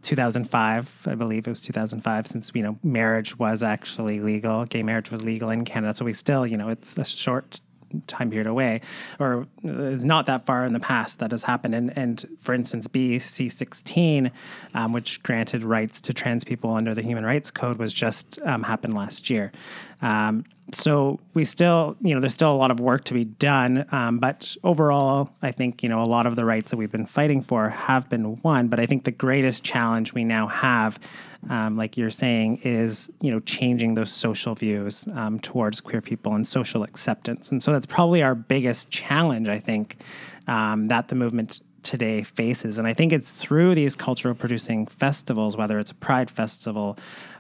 2005, 0.04 1.08
I 1.08 1.16
believe 1.16 1.46
it 1.46 1.50
was 1.50 1.60
2005, 1.60 2.26
since 2.26 2.52
you 2.56 2.64
know 2.64 2.80
marriage 2.84 3.38
was 3.38 3.62
actually 3.62 4.20
legal, 4.20 4.66
gay 4.66 4.82
marriage 4.82 5.12
was 5.12 5.24
legal 5.24 5.50
in 5.50 5.66
Canada. 5.66 5.94
So 5.94 6.06
we 6.06 6.14
still, 6.14 6.48
you 6.48 6.58
know, 6.58 6.70
it's 6.70 6.98
a 6.98 7.06
short 7.06 7.60
time 8.08 8.30
period 8.30 8.48
away, 8.48 8.82
or 9.20 9.48
not 9.64 10.26
that 10.26 10.46
far 10.46 10.66
in 10.66 10.74
the 10.74 10.80
past 10.80 11.20
that 11.20 11.32
has 11.32 11.44
happened. 11.44 11.76
And, 11.76 11.98
and 11.98 12.26
for 12.40 12.54
instance, 12.54 12.88
BC 12.88 13.52
16, 13.52 14.32
um, 14.74 14.94
which 14.94 15.22
granted 15.24 15.64
rights 15.64 16.02
to 16.02 16.14
trans 16.14 16.44
people 16.44 16.74
under 16.74 16.94
the 16.94 17.02
Human 17.02 17.26
Rights 17.26 17.52
Code, 17.52 17.78
was 17.78 17.94
just 17.94 18.40
um, 18.44 18.64
happened 18.64 18.94
last 18.94 19.30
year. 19.30 19.52
Um, 20.02 20.46
so 20.74 21.20
we 21.34 21.44
still, 21.44 21.98
you 22.02 22.14
know, 22.14 22.22
there's 22.22 22.34
still 22.34 22.52
a 22.52 22.56
lot 22.56 22.72
of 22.72 22.80
work 22.80 23.04
to 23.06 23.14
be 23.14 23.26
done. 23.26 23.86
Um, 23.92 24.20
but 24.20 24.56
overall, 24.64 25.30
I 25.42 25.52
think, 25.52 25.84
you 25.84 25.90
know, 25.90 26.02
a 26.02 26.06
lot 26.06 26.26
of 26.26 26.36
the 26.36 26.46
rights 26.46 26.72
that 26.72 26.78
we've 26.78 26.92
been 26.92 27.06
fighting 27.06 27.42
for 27.42 27.70
have 27.70 28.10
been 28.10 28.42
won. 28.42 28.68
But 28.68 28.80
I 28.80 28.86
think 28.86 29.04
the 29.04 29.12
greatest 29.12 29.64
challenge 29.64 30.14
we 30.14 30.24
now 30.24 30.48
have, 30.48 31.00
um, 31.50 31.76
like 31.76 31.98
you're 31.98 32.10
saying, 32.10 32.62
is, 32.64 33.10
you 33.20 33.32
know, 33.32 33.42
changing 33.42 33.96
those 33.96 34.12
social 34.12 34.56
views 34.56 35.08
um, 35.14 35.40
towards 35.40 35.82
queer 35.82 36.02
people 36.02 36.36
and 36.36 36.48
social 36.48 36.84
acceptance. 36.84 37.52
And 37.52 37.62
so 37.62 37.72
that's 37.74 37.86
probably 37.86 38.24
our 38.24 38.36
biggest 38.36 38.90
challenge, 38.90 39.50
I 39.50 39.60
think, 39.60 39.98
um, 40.48 40.88
that 40.88 41.10
the 41.10 41.16
movement 41.16 41.60
today 41.84 42.24
faces. 42.24 42.78
And 42.78 42.88
I 42.88 42.94
think 42.94 43.12
it's 43.14 43.32
through 43.32 43.76
these 43.76 43.96
cultural 43.96 44.36
producing 44.36 44.88
festivals, 44.88 45.58
whether 45.58 45.80
it's 45.80 45.92
a 45.92 45.96
Pride 45.96 46.30
Festival, 46.30 46.98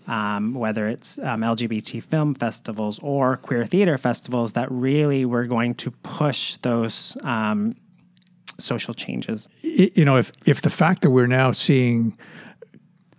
um, 0.08 0.54
whether 0.54 0.88
it's 0.88 1.18
um, 1.20 1.42
LGBT 1.42 2.04
film 2.04 2.34
festivals 2.36 3.00
or 3.02 3.38
queer 3.38 3.66
theater 3.66 3.98
festivals, 3.98 4.54
that 4.54 4.72
really 4.72 5.26
we're 5.26 5.46
going 5.46 5.76
to 5.76 5.92
push 5.92 6.58
those 6.58 7.18
um, 7.24 7.76
social 8.60 8.94
changes. 8.94 9.48
You 9.62 10.06
know, 10.06 10.18
if 10.18 10.32
if 10.46 10.62
the 10.62 10.70
fact 10.70 11.02
that 11.02 11.12
we're 11.12 11.28
now 11.28 11.52
seeing 11.52 12.18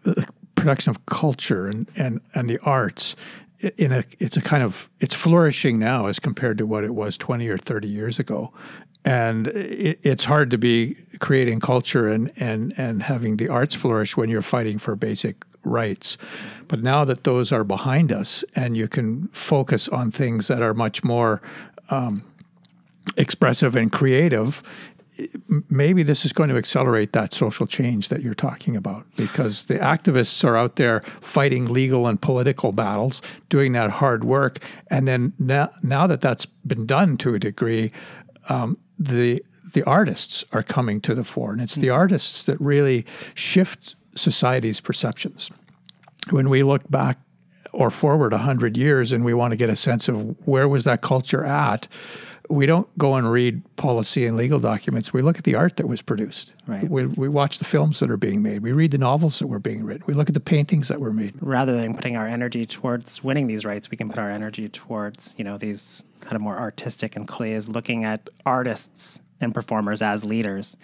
the 0.03 0.27
production 0.55 0.91
of 0.91 1.05
culture 1.07 1.67
and 1.67 1.89
and, 1.97 2.21
and 2.35 2.49
the 2.49 2.59
arts 2.61 3.17
in 3.77 3.93
a 3.93 4.05
it's 4.19 4.37
a 4.37 4.41
kind 4.41 4.63
of 4.63 4.91
it's 5.01 5.15
flourishing 5.15 5.79
now 5.79 6.07
as 6.07 6.19
compared 6.19 6.59
to 6.59 6.67
what 6.67 6.85
it 6.85 6.95
was 6.95 7.17
20 7.17 7.49
or 7.49 7.59
30 7.59 7.89
years 7.89 8.19
ago 8.19 8.53
and 9.05 9.49
it, 9.49 9.99
it's 10.03 10.25
hard 10.25 10.51
to 10.51 10.59
be 10.59 10.97
creating 11.19 11.61
culture 11.61 12.09
and 12.09 12.33
and 12.37 12.75
and 12.77 13.03
having 13.03 13.37
the 13.37 13.49
arts 13.49 13.75
flourish 13.75 14.17
when 14.17 14.29
you're 14.29 14.43
fighting 14.43 14.79
for 14.79 14.97
basic 14.97 15.45
rights 15.65 16.19
but 16.69 16.83
now 16.83 17.05
that 17.05 17.25
those 17.25 17.53
are 17.53 17.65
behind 17.65 18.13
us 18.13 18.45
and 18.57 18.77
you 18.77 18.89
can 18.89 19.29
focus 19.29 19.89
on 19.89 20.11
things 20.11 20.49
that 20.49 20.61
are 20.63 20.75
much 20.75 21.05
more 21.05 21.41
um, 21.91 22.25
expressive 23.17 23.77
and 23.77 23.93
creative 23.93 24.63
maybe 25.69 26.03
this 26.03 26.25
is 26.25 26.33
going 26.33 26.49
to 26.49 26.57
accelerate 26.57 27.13
that 27.13 27.33
social 27.33 27.67
change 27.67 28.09
that 28.09 28.23
you're 28.23 28.35
talking 28.35 28.77
about 28.77 29.05
because 29.17 29.67
the 29.67 29.75
activists 29.75 30.43
are 30.45 30.57
out 30.57 30.77
there 30.77 31.01
fighting 31.21 31.67
legal 31.67 32.07
and 32.07 32.21
political 32.21 32.73
battles, 32.73 33.21
doing 33.49 33.73
that 33.73 33.91
hard 33.91 34.25
work. 34.25 34.59
And 34.89 35.07
then 35.07 35.33
now, 35.39 35.71
now 35.83 36.07
that 36.07 36.21
that's 36.21 36.47
been 36.47 36.87
done 36.87 37.19
to 37.19 37.35
a 37.35 37.39
degree, 37.39 37.93
um, 38.49 38.79
the 38.99 39.43
the 39.73 39.83
artists 39.85 40.45
are 40.53 40.63
coming 40.63 41.01
to 41.01 41.15
the 41.15 41.25
fore, 41.25 41.53
and 41.53 41.61
it's 41.61 41.77
the 41.77 41.89
artists 41.89 42.45
that 42.45 42.61
really 42.61 43.07
shift 43.35 43.95
society's 44.15 44.81
perceptions. 44.81 45.51
When 46.31 46.51
we 46.51 46.63
look 46.63 46.89
back 46.91 47.19
or 47.73 47.91
forward 47.91 48.33
100 48.33 48.77
years 48.77 49.13
and 49.13 49.25
we 49.25 49.35
want 49.35 49.53
to 49.53 49.57
get 49.57 49.71
a 49.71 49.77
sense 49.77 50.09
of 50.09 50.37
where 50.47 50.69
was 50.69 50.85
that 50.85 51.01
culture 51.01 51.45
at 51.45 51.89
we 52.53 52.67
don't 52.67 52.87
go 52.99 53.15
and 53.15 53.31
read 53.31 53.63
policy 53.77 54.27
and 54.27 54.37
legal 54.37 54.61
documents. 54.61 55.13
We 55.13 55.23
look 55.23 55.39
at 55.39 55.45
the 55.45 55.55
art 55.55 55.77
that 55.79 55.89
was 55.89 56.03
produced. 56.03 56.53
Right. 56.67 56.89
We, 56.89 57.07
we 57.07 57.29
watch 57.29 57.59
the 57.59 57.65
films 57.65 58.01
that 58.01 58.11
are 58.11 58.19
being 58.19 58.43
made. 58.43 58.63
We 58.63 58.73
read 58.73 58.91
the 58.91 58.99
novels 58.99 59.39
that 59.39 59.47
were 59.47 59.59
being 59.59 59.85
written. 59.85 60.03
We 60.07 60.13
look 60.13 60.29
at 60.29 60.35
the 60.35 60.41
paintings 60.41 60.89
that 60.89 61.01
were 61.01 61.13
made. 61.13 61.35
Rather 61.41 61.75
than 61.75 61.95
putting 61.95 62.17
our 62.17 62.27
energy 62.27 62.67
towards 62.67 63.25
winning 63.25 63.47
these 63.47 63.65
rights, 63.65 63.91
we 63.91 63.97
can 63.97 64.11
put 64.11 64.19
our 64.19 64.31
energy 64.31 64.69
towards 64.69 65.35
you 65.39 65.45
know 65.45 65.57
these 65.57 66.05
kind 66.21 66.37
of 66.37 66.43
more 66.43 66.59
artistic 66.59 67.17
and 67.17 67.27
plays, 67.27 67.69
looking 67.69 68.05
at 68.05 68.29
artists 68.45 69.23
and 69.41 69.55
performers 69.55 70.03
as 70.03 70.25
leaders. 70.25 70.77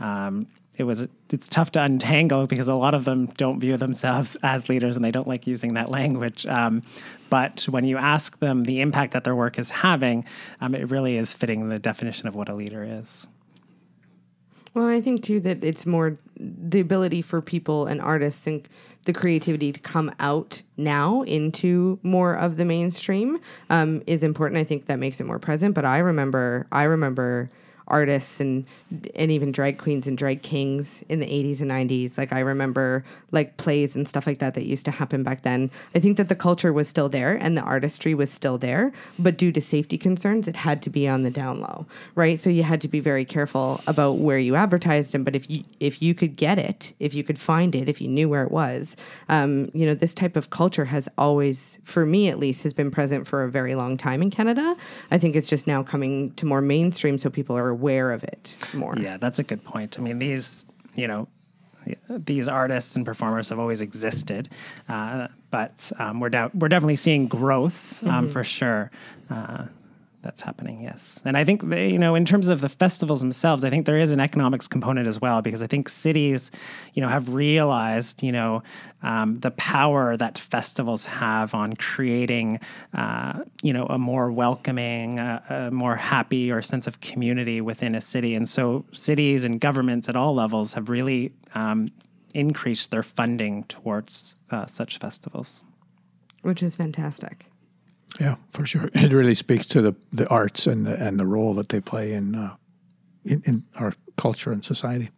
Um, 0.00 0.46
it 0.76 0.84
was 0.84 1.06
it's 1.30 1.48
tough 1.48 1.72
to 1.72 1.82
untangle 1.82 2.46
because 2.46 2.68
a 2.68 2.74
lot 2.74 2.94
of 2.94 3.04
them 3.04 3.26
don't 3.36 3.60
view 3.60 3.76
themselves 3.76 4.36
as 4.42 4.68
leaders 4.68 4.96
and 4.96 5.04
they 5.04 5.10
don't 5.10 5.28
like 5.28 5.46
using 5.46 5.74
that 5.74 5.90
language. 5.90 6.46
Um, 6.46 6.82
but 7.30 7.62
when 7.68 7.84
you 7.84 7.96
ask 7.96 8.38
them 8.38 8.62
the 8.62 8.80
impact 8.80 9.12
that 9.12 9.24
their 9.24 9.34
work 9.34 9.58
is 9.58 9.70
having, 9.70 10.24
um, 10.60 10.74
it 10.74 10.90
really 10.90 11.16
is 11.16 11.32
fitting 11.32 11.68
the 11.68 11.78
definition 11.78 12.28
of 12.28 12.34
what 12.34 12.48
a 12.48 12.54
leader 12.54 12.84
is. 12.84 13.26
Well, 14.74 14.86
I 14.88 15.00
think 15.00 15.22
too 15.22 15.38
that 15.40 15.62
it's 15.62 15.86
more 15.86 16.18
the 16.36 16.80
ability 16.80 17.22
for 17.22 17.40
people 17.40 17.86
and 17.86 18.00
artists 18.00 18.46
and 18.48 18.68
the 19.04 19.12
creativity 19.12 19.70
to 19.70 19.78
come 19.78 20.12
out 20.18 20.62
now 20.76 21.22
into 21.22 22.00
more 22.02 22.34
of 22.34 22.56
the 22.56 22.64
mainstream 22.64 23.38
um, 23.70 24.02
is 24.08 24.24
important. 24.24 24.60
I 24.60 24.64
think 24.64 24.86
that 24.86 24.98
makes 24.98 25.20
it 25.20 25.26
more 25.26 25.38
present. 25.38 25.74
But 25.74 25.84
I 25.84 25.98
remember, 25.98 26.66
I 26.72 26.84
remember 26.84 27.50
artists 27.88 28.40
and 28.40 28.64
and 29.14 29.30
even 29.30 29.52
drag 29.52 29.78
queens 29.78 30.06
and 30.06 30.16
drag 30.16 30.42
kings 30.42 31.02
in 31.08 31.20
the 31.20 31.26
80s 31.26 31.60
and 31.60 31.70
90s 31.70 32.16
like 32.16 32.32
i 32.32 32.40
remember 32.40 33.04
like 33.34 33.56
plays 33.56 33.96
and 33.96 34.08
stuff 34.08 34.26
like 34.26 34.38
that 34.38 34.54
that 34.54 34.64
used 34.64 34.84
to 34.84 34.90
happen 34.90 35.22
back 35.22 35.42
then. 35.42 35.70
I 35.94 36.00
think 36.00 36.16
that 36.16 36.28
the 36.28 36.36
culture 36.36 36.72
was 36.72 36.88
still 36.88 37.08
there 37.08 37.34
and 37.34 37.56
the 37.56 37.62
artistry 37.62 38.14
was 38.14 38.30
still 38.30 38.56
there 38.56 38.92
but 39.18 39.36
due 39.36 39.52
to 39.52 39.60
safety 39.60 39.98
concerns 39.98 40.48
it 40.48 40.56
had 40.56 40.80
to 40.82 40.90
be 40.90 41.06
on 41.08 41.24
the 41.24 41.30
down 41.30 41.60
low 41.60 41.86
right? 42.14 42.38
So 42.38 42.48
you 42.48 42.62
had 42.62 42.80
to 42.82 42.88
be 42.88 43.00
very 43.00 43.24
careful 43.24 43.80
about 43.86 44.18
where 44.18 44.38
you 44.38 44.54
advertised 44.54 45.12
them 45.12 45.24
but 45.24 45.36
if 45.36 45.50
you 45.50 45.64
if 45.80 46.00
you 46.00 46.14
could 46.14 46.36
get 46.36 46.58
it 46.58 46.94
if 47.00 47.12
you 47.12 47.24
could 47.24 47.38
find 47.38 47.74
it 47.74 47.88
if 47.88 48.00
you 48.00 48.08
knew 48.08 48.28
where 48.28 48.44
it 48.44 48.52
was 48.52 48.96
um, 49.28 49.70
you 49.74 49.84
know 49.84 49.94
this 49.94 50.14
type 50.14 50.36
of 50.36 50.50
culture 50.50 50.84
has 50.86 51.08
always 51.18 51.78
for 51.82 52.06
me 52.06 52.28
at 52.28 52.38
least 52.38 52.62
has 52.62 52.72
been 52.72 52.90
present 52.90 53.26
for 53.26 53.42
a 53.42 53.50
very 53.50 53.74
long 53.74 53.96
time 53.96 54.22
in 54.22 54.30
canada. 54.30 54.76
I 55.10 55.18
think 55.18 55.34
it's 55.34 55.48
just 55.48 55.66
now 55.66 55.82
coming 55.82 56.32
to 56.34 56.46
more 56.46 56.60
mainstream 56.60 57.18
so 57.18 57.28
people 57.28 57.58
are 57.58 57.73
aware 57.74 58.12
of 58.12 58.22
it 58.24 58.56
more. 58.72 58.94
Yeah, 58.98 59.16
that's 59.18 59.38
a 59.38 59.42
good 59.42 59.62
point. 59.64 59.98
I 59.98 60.02
mean, 60.02 60.18
these, 60.18 60.64
you 60.94 61.08
know, 61.08 61.28
these 62.08 62.48
artists 62.48 62.96
and 62.96 63.04
performers 63.04 63.48
have 63.50 63.58
always 63.58 63.80
existed, 63.80 64.48
uh, 64.88 65.28
but 65.50 65.92
um, 65.98 66.20
we're 66.20 66.30
de- 66.30 66.50
we're 66.54 66.68
definitely 66.68 66.96
seeing 66.96 67.26
growth 67.26 68.02
um, 68.04 68.08
mm-hmm. 68.08 68.30
for 68.30 68.44
sure. 68.44 68.90
Uh, 69.30 69.66
that's 70.24 70.40
happening. 70.40 70.80
Yes, 70.80 71.22
and 71.24 71.36
I 71.36 71.44
think 71.44 71.68
they, 71.68 71.88
you 71.88 71.98
know, 71.98 72.14
in 72.14 72.24
terms 72.24 72.48
of 72.48 72.60
the 72.60 72.68
festivals 72.68 73.20
themselves, 73.20 73.62
I 73.62 73.70
think 73.70 73.86
there 73.86 73.98
is 73.98 74.10
an 74.10 74.18
economics 74.18 74.66
component 74.66 75.06
as 75.06 75.20
well 75.20 75.42
because 75.42 75.62
I 75.62 75.68
think 75.68 75.88
cities, 75.88 76.50
you 76.94 77.02
know, 77.02 77.08
have 77.08 77.28
realized, 77.28 78.22
you 78.22 78.32
know, 78.32 78.62
um, 79.02 79.38
the 79.40 79.52
power 79.52 80.16
that 80.16 80.38
festivals 80.38 81.04
have 81.04 81.54
on 81.54 81.76
creating, 81.76 82.58
uh, 82.94 83.44
you 83.62 83.72
know, 83.72 83.86
a 83.86 83.98
more 83.98 84.32
welcoming, 84.32 85.20
uh, 85.20 85.68
a 85.68 85.70
more 85.70 85.94
happy 85.94 86.50
or 86.50 86.62
sense 86.62 86.86
of 86.86 87.00
community 87.00 87.60
within 87.60 87.94
a 87.94 88.00
city, 88.00 88.34
and 88.34 88.48
so 88.48 88.84
cities 88.92 89.44
and 89.44 89.60
governments 89.60 90.08
at 90.08 90.16
all 90.16 90.34
levels 90.34 90.72
have 90.72 90.88
really 90.88 91.32
um, 91.54 91.88
increased 92.34 92.90
their 92.90 93.02
funding 93.02 93.64
towards 93.64 94.34
uh, 94.50 94.66
such 94.66 94.98
festivals, 94.98 95.62
which 96.42 96.62
is 96.62 96.74
fantastic. 96.74 97.46
Yeah, 98.20 98.36
for 98.50 98.64
sure. 98.64 98.90
It 98.94 99.12
really 99.12 99.34
speaks 99.34 99.66
to 99.68 99.82
the, 99.82 99.94
the 100.12 100.28
arts 100.28 100.66
and 100.66 100.86
the, 100.86 100.94
and 100.94 101.18
the 101.18 101.26
role 101.26 101.54
that 101.54 101.68
they 101.68 101.80
play 101.80 102.12
in, 102.12 102.34
uh, 102.34 102.54
in, 103.24 103.42
in 103.44 103.64
our 103.76 103.94
culture 104.16 104.52
and 104.52 104.62
society. 104.62 105.10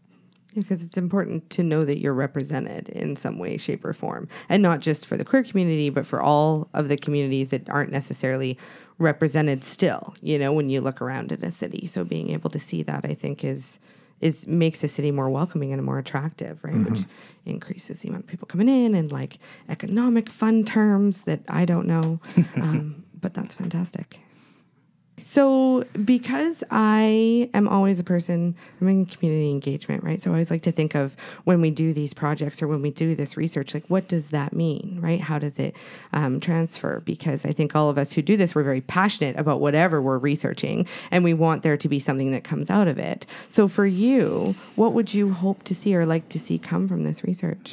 Because 0.55 0.83
it's 0.83 0.97
important 0.97 1.51
to 1.51 1.63
know 1.63 1.85
that 1.85 1.99
you're 1.99 2.15
represented 2.15 2.89
in 2.89 3.15
some 3.15 3.39
way, 3.39 3.59
shape, 3.59 3.85
or 3.85 3.93
form, 3.93 4.27
and 4.49 4.63
not 4.63 4.81
just 4.81 5.05
for 5.05 5.19
the 5.19 5.25
queer 5.25 5.45
community, 5.45 5.91
but 5.91 6.07
for 6.07 6.23
all 6.23 6.71
of 6.73 6.89
the 6.89 6.97
communities 6.97 7.51
that 7.51 7.69
aren't 7.69 7.93
necessarily 7.93 8.57
represented 8.99 9.63
still. 9.63 10.15
You 10.23 10.39
know, 10.39 10.55
when 10.55 10.71
you 10.71 10.81
look 10.81 11.03
around 11.03 11.31
in 11.31 11.45
a 11.45 11.51
city, 11.51 11.87
so 11.87 12.05
being 12.05 12.31
able 12.31 12.49
to 12.49 12.59
see 12.59 12.83
that, 12.85 13.05
I 13.05 13.13
think, 13.13 13.45
is 13.45 13.79
is 14.21 14.47
makes 14.47 14.81
the 14.81 14.89
city 14.89 15.11
more 15.11 15.29
welcoming 15.29 15.73
and 15.73 15.83
more 15.83 15.99
attractive, 15.99 16.63
right? 16.63 16.75
Which 16.75 17.05
increases 17.45 18.01
the 18.01 18.09
amount 18.09 18.25
of 18.25 18.29
people 18.29 18.47
coming 18.47 18.69
in 18.69 18.95
and 18.95 19.13
like 19.13 19.39
economic 19.69 20.31
fun 20.31 20.65
terms 20.65 21.23
that 21.23 21.41
I 21.49 21.65
don't 21.65 21.87
know. 21.87 22.21
um, 22.57 23.05
but 23.21 23.35
that's 23.35 23.55
fantastic. 23.55 24.21
So, 25.19 25.85
because 26.05 26.63
I 26.71 27.49
am 27.55 27.69
always 27.69 27.99
a 27.99 28.05
person, 28.05 28.55
I'm 28.81 28.89
in 28.89 29.07
community 29.07 29.51
engagement, 29.51 30.05
right? 30.05 30.21
So, 30.21 30.31
I 30.31 30.35
always 30.35 30.51
like 30.51 30.63
to 30.63 30.73
think 30.73 30.95
of 30.95 31.17
when 31.45 31.63
we 31.63 31.71
do 31.71 31.95
these 31.95 32.13
projects 32.13 32.61
or 32.61 32.69
when 32.69 32.83
we 32.83 32.91
do 32.91 33.15
this 33.15 33.35
research, 33.37 33.73
like 33.73 33.87
what 33.89 34.09
does 34.09 34.29
that 34.29 34.53
mean, 34.53 34.99
right? 35.01 35.21
How 35.21 35.39
does 35.39 35.59
it 35.59 35.75
um, 36.13 36.39
transfer? 36.39 37.01
Because 37.01 37.47
I 37.47 37.53
think 37.53 37.75
all 37.75 37.89
of 37.89 37.97
us 37.97 38.13
who 38.13 38.21
do 38.21 38.37
this, 38.37 38.55
we're 38.55 38.63
very 38.63 38.83
passionate 38.83 39.39
about 39.39 39.61
whatever 39.61 40.03
we're 40.03 40.19
researching 40.19 40.87
and 41.11 41.25
we 41.25 41.33
want 41.33 41.63
there 41.63 41.79
to 41.79 41.89
be 41.89 41.99
something 41.99 42.31
that 42.33 42.45
comes 42.45 42.69
out 42.69 42.87
of 42.87 42.99
it. 42.99 43.27
So, 43.49 43.69
for 43.69 43.87
you, 43.87 44.55
what 44.75 44.93
would 44.93 45.15
you 45.15 45.33
hope 45.33 45.63
to 45.65 45.75
see 45.75 45.97
or 45.97 46.05
like 46.05 46.29
to 46.29 46.39
see 46.39 46.59
come 46.59 46.89
from 46.89 47.05
this 47.05 47.25
research? 47.25 47.73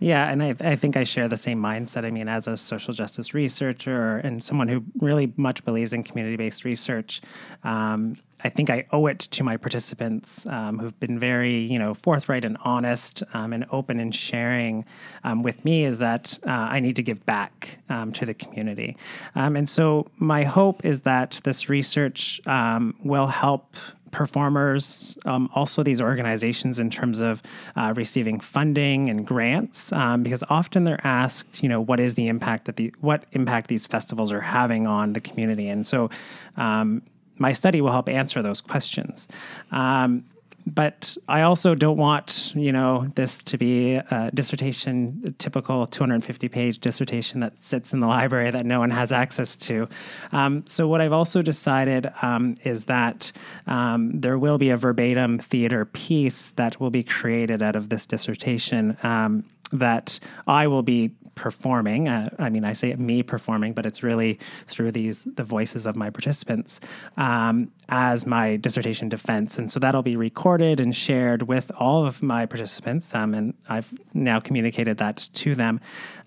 Yeah, 0.00 0.30
and 0.30 0.42
I, 0.42 0.54
I 0.60 0.76
think 0.76 0.96
I 0.96 1.04
share 1.04 1.28
the 1.28 1.36
same 1.36 1.60
mindset. 1.60 2.04
I 2.04 2.10
mean, 2.10 2.28
as 2.28 2.46
a 2.46 2.56
social 2.56 2.94
justice 2.94 3.34
researcher 3.34 4.18
and 4.18 4.42
someone 4.42 4.68
who 4.68 4.84
really 5.00 5.32
much 5.36 5.64
believes 5.64 5.92
in 5.92 6.04
community 6.04 6.36
based 6.36 6.64
research, 6.64 7.20
um, 7.64 8.14
I 8.44 8.48
think 8.48 8.70
I 8.70 8.84
owe 8.92 9.06
it 9.06 9.18
to 9.18 9.42
my 9.42 9.56
participants 9.56 10.46
um, 10.46 10.78
who've 10.78 10.98
been 11.00 11.18
very, 11.18 11.58
you 11.58 11.78
know, 11.78 11.94
forthright 11.94 12.44
and 12.44 12.56
honest 12.64 13.24
um, 13.34 13.52
and 13.52 13.66
open 13.72 13.98
in 13.98 14.12
sharing 14.12 14.84
um, 15.24 15.42
with 15.42 15.64
me 15.64 15.84
is 15.84 15.98
that 15.98 16.38
uh, 16.46 16.50
I 16.50 16.78
need 16.78 16.94
to 16.96 17.02
give 17.02 17.24
back 17.26 17.80
um, 17.88 18.12
to 18.12 18.24
the 18.24 18.34
community. 18.34 18.96
Um, 19.34 19.56
and 19.56 19.68
so 19.68 20.06
my 20.18 20.44
hope 20.44 20.84
is 20.84 21.00
that 21.00 21.40
this 21.42 21.68
research 21.68 22.40
um, 22.46 22.94
will 23.02 23.26
help 23.26 23.76
performers, 24.10 25.18
um, 25.24 25.48
also 25.54 25.82
these 25.82 26.00
organizations 26.00 26.78
in 26.78 26.90
terms 26.90 27.20
of 27.20 27.42
uh, 27.76 27.92
receiving 27.96 28.40
funding 28.40 29.08
and 29.08 29.26
grants, 29.26 29.92
um, 29.92 30.22
because 30.22 30.42
often 30.50 30.84
they're 30.84 31.06
asked, 31.06 31.62
you 31.62 31.68
know, 31.68 31.80
what 31.80 32.00
is 32.00 32.14
the 32.14 32.28
impact 32.28 32.64
that 32.66 32.76
the 32.76 32.92
what 33.00 33.24
impact 33.32 33.68
these 33.68 33.86
festivals 33.86 34.32
are 34.32 34.40
having 34.40 34.86
on 34.86 35.12
the 35.12 35.20
community, 35.20 35.68
and 35.68 35.86
so 35.86 36.10
um, 36.56 37.02
my 37.38 37.52
study 37.52 37.80
will 37.80 37.92
help 37.92 38.08
answer 38.08 38.42
those 38.42 38.60
questions. 38.60 39.28
Um, 39.70 40.24
but 40.74 41.16
I 41.28 41.42
also 41.42 41.74
don't 41.74 41.96
want 41.96 42.52
you 42.54 42.72
know 42.72 43.10
this 43.14 43.38
to 43.44 43.58
be 43.58 43.94
a 43.94 44.30
dissertation, 44.34 45.22
a 45.26 45.30
typical 45.32 45.86
250 45.86 46.48
page 46.48 46.78
dissertation 46.78 47.40
that 47.40 47.62
sits 47.62 47.92
in 47.92 48.00
the 48.00 48.06
library 48.06 48.50
that 48.50 48.66
no 48.66 48.78
one 48.78 48.90
has 48.90 49.12
access 49.12 49.56
to. 49.56 49.88
Um, 50.32 50.64
so 50.66 50.88
what 50.88 51.00
I've 51.00 51.12
also 51.12 51.42
decided 51.42 52.10
um, 52.22 52.56
is 52.64 52.84
that 52.84 53.32
um, 53.66 54.20
there 54.20 54.38
will 54.38 54.58
be 54.58 54.70
a 54.70 54.76
verbatim 54.76 55.38
theater 55.38 55.84
piece 55.84 56.50
that 56.56 56.80
will 56.80 56.90
be 56.90 57.02
created 57.02 57.62
out 57.62 57.76
of 57.76 57.88
this 57.88 58.06
dissertation 58.06 58.96
um, 59.02 59.44
that 59.72 60.18
I 60.46 60.66
will 60.66 60.82
be 60.82 61.10
performing. 61.38 62.08
Uh, 62.08 62.28
I 62.38 62.50
mean, 62.50 62.64
I 62.64 62.72
say 62.72 62.94
me 62.94 63.22
performing, 63.22 63.72
but 63.72 63.86
it's 63.86 64.02
really 64.02 64.38
through 64.66 64.92
these 64.92 65.24
the 65.24 65.44
voices 65.44 65.86
of 65.86 65.96
my 65.96 66.10
participants 66.10 66.80
um, 67.16 67.70
as 67.88 68.26
my 68.26 68.56
dissertation 68.56 69.08
defense, 69.08 69.58
and 69.58 69.70
so 69.70 69.80
that'll 69.80 70.02
be 70.02 70.16
recorded 70.16 70.80
and 70.80 70.94
shared 70.94 71.42
with 71.42 71.70
all 71.78 72.06
of 72.06 72.22
my 72.22 72.46
participants. 72.46 73.14
Um, 73.14 73.34
and 73.34 73.54
I've 73.68 73.92
now 74.14 74.40
communicated 74.40 74.98
that 74.98 75.28
to 75.34 75.54
them, 75.54 75.80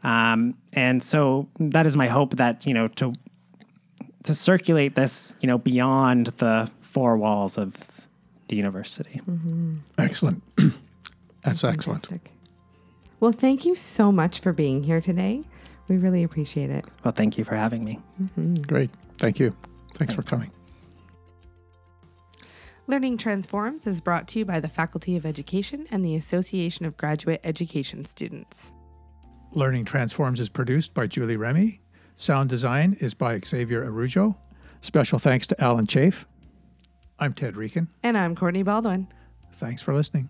um, 0.03 0.55
and 0.73 1.03
so 1.03 1.47
that 1.59 1.85
is 1.85 1.95
my 1.97 2.07
hope 2.07 2.37
that 2.37 2.65
you 2.65 2.73
know 2.73 2.87
to 2.87 3.13
to 4.23 4.35
circulate 4.35 4.95
this 4.95 5.35
you 5.41 5.47
know 5.47 5.57
beyond 5.57 6.27
the 6.37 6.69
four 6.81 7.17
walls 7.17 7.57
of 7.57 7.75
the 8.47 8.55
university. 8.55 9.21
Excellent. 9.97 10.43
That's 11.43 11.63
excellent. 11.63 12.05
Fantastic. 12.05 12.31
Well, 13.21 13.31
thank 13.31 13.65
you 13.65 13.75
so 13.75 14.11
much 14.11 14.39
for 14.39 14.51
being 14.51 14.81
here 14.83 14.99
today. 14.99 15.43
We 15.87 15.97
really 15.97 16.23
appreciate 16.23 16.71
it. 16.71 16.85
Well, 17.05 17.13
thank 17.13 17.37
you 17.37 17.43
for 17.43 17.55
having 17.55 17.85
me. 17.85 17.99
Mm-hmm. 18.21 18.55
Great. 18.63 18.89
Thank 19.19 19.39
you. 19.39 19.55
Thanks 19.93 20.15
for 20.15 20.23
coming. 20.23 20.51
Learning 22.87 23.17
Transforms 23.17 23.85
is 23.85 24.01
brought 24.01 24.27
to 24.29 24.39
you 24.39 24.45
by 24.45 24.59
the 24.59 24.67
Faculty 24.67 25.15
of 25.15 25.25
Education 25.25 25.87
and 25.91 26.03
the 26.03 26.15
Association 26.15 26.83
of 26.85 26.97
Graduate 26.97 27.39
Education 27.43 28.05
Students. 28.05 28.71
Learning 29.51 29.85
Transforms 29.85 30.39
is 30.39 30.49
produced 30.49 30.95
by 30.95 31.05
Julie 31.05 31.37
Remy. 31.37 31.79
Sound 32.15 32.49
design 32.49 32.97
is 32.99 33.13
by 33.13 33.39
Xavier 33.39 33.85
Arujo. 33.85 34.35
Special 34.81 35.19
thanks 35.19 35.45
to 35.47 35.63
Alan 35.63 35.85
Chafe. 35.85 36.25
I'm 37.19 37.33
Ted 37.33 37.53
Riecken. 37.53 37.87
And 38.01 38.17
I'm 38.17 38.35
Courtney 38.35 38.63
Baldwin. 38.63 39.07
Thanks 39.53 39.81
for 39.83 39.93
listening. 39.93 40.29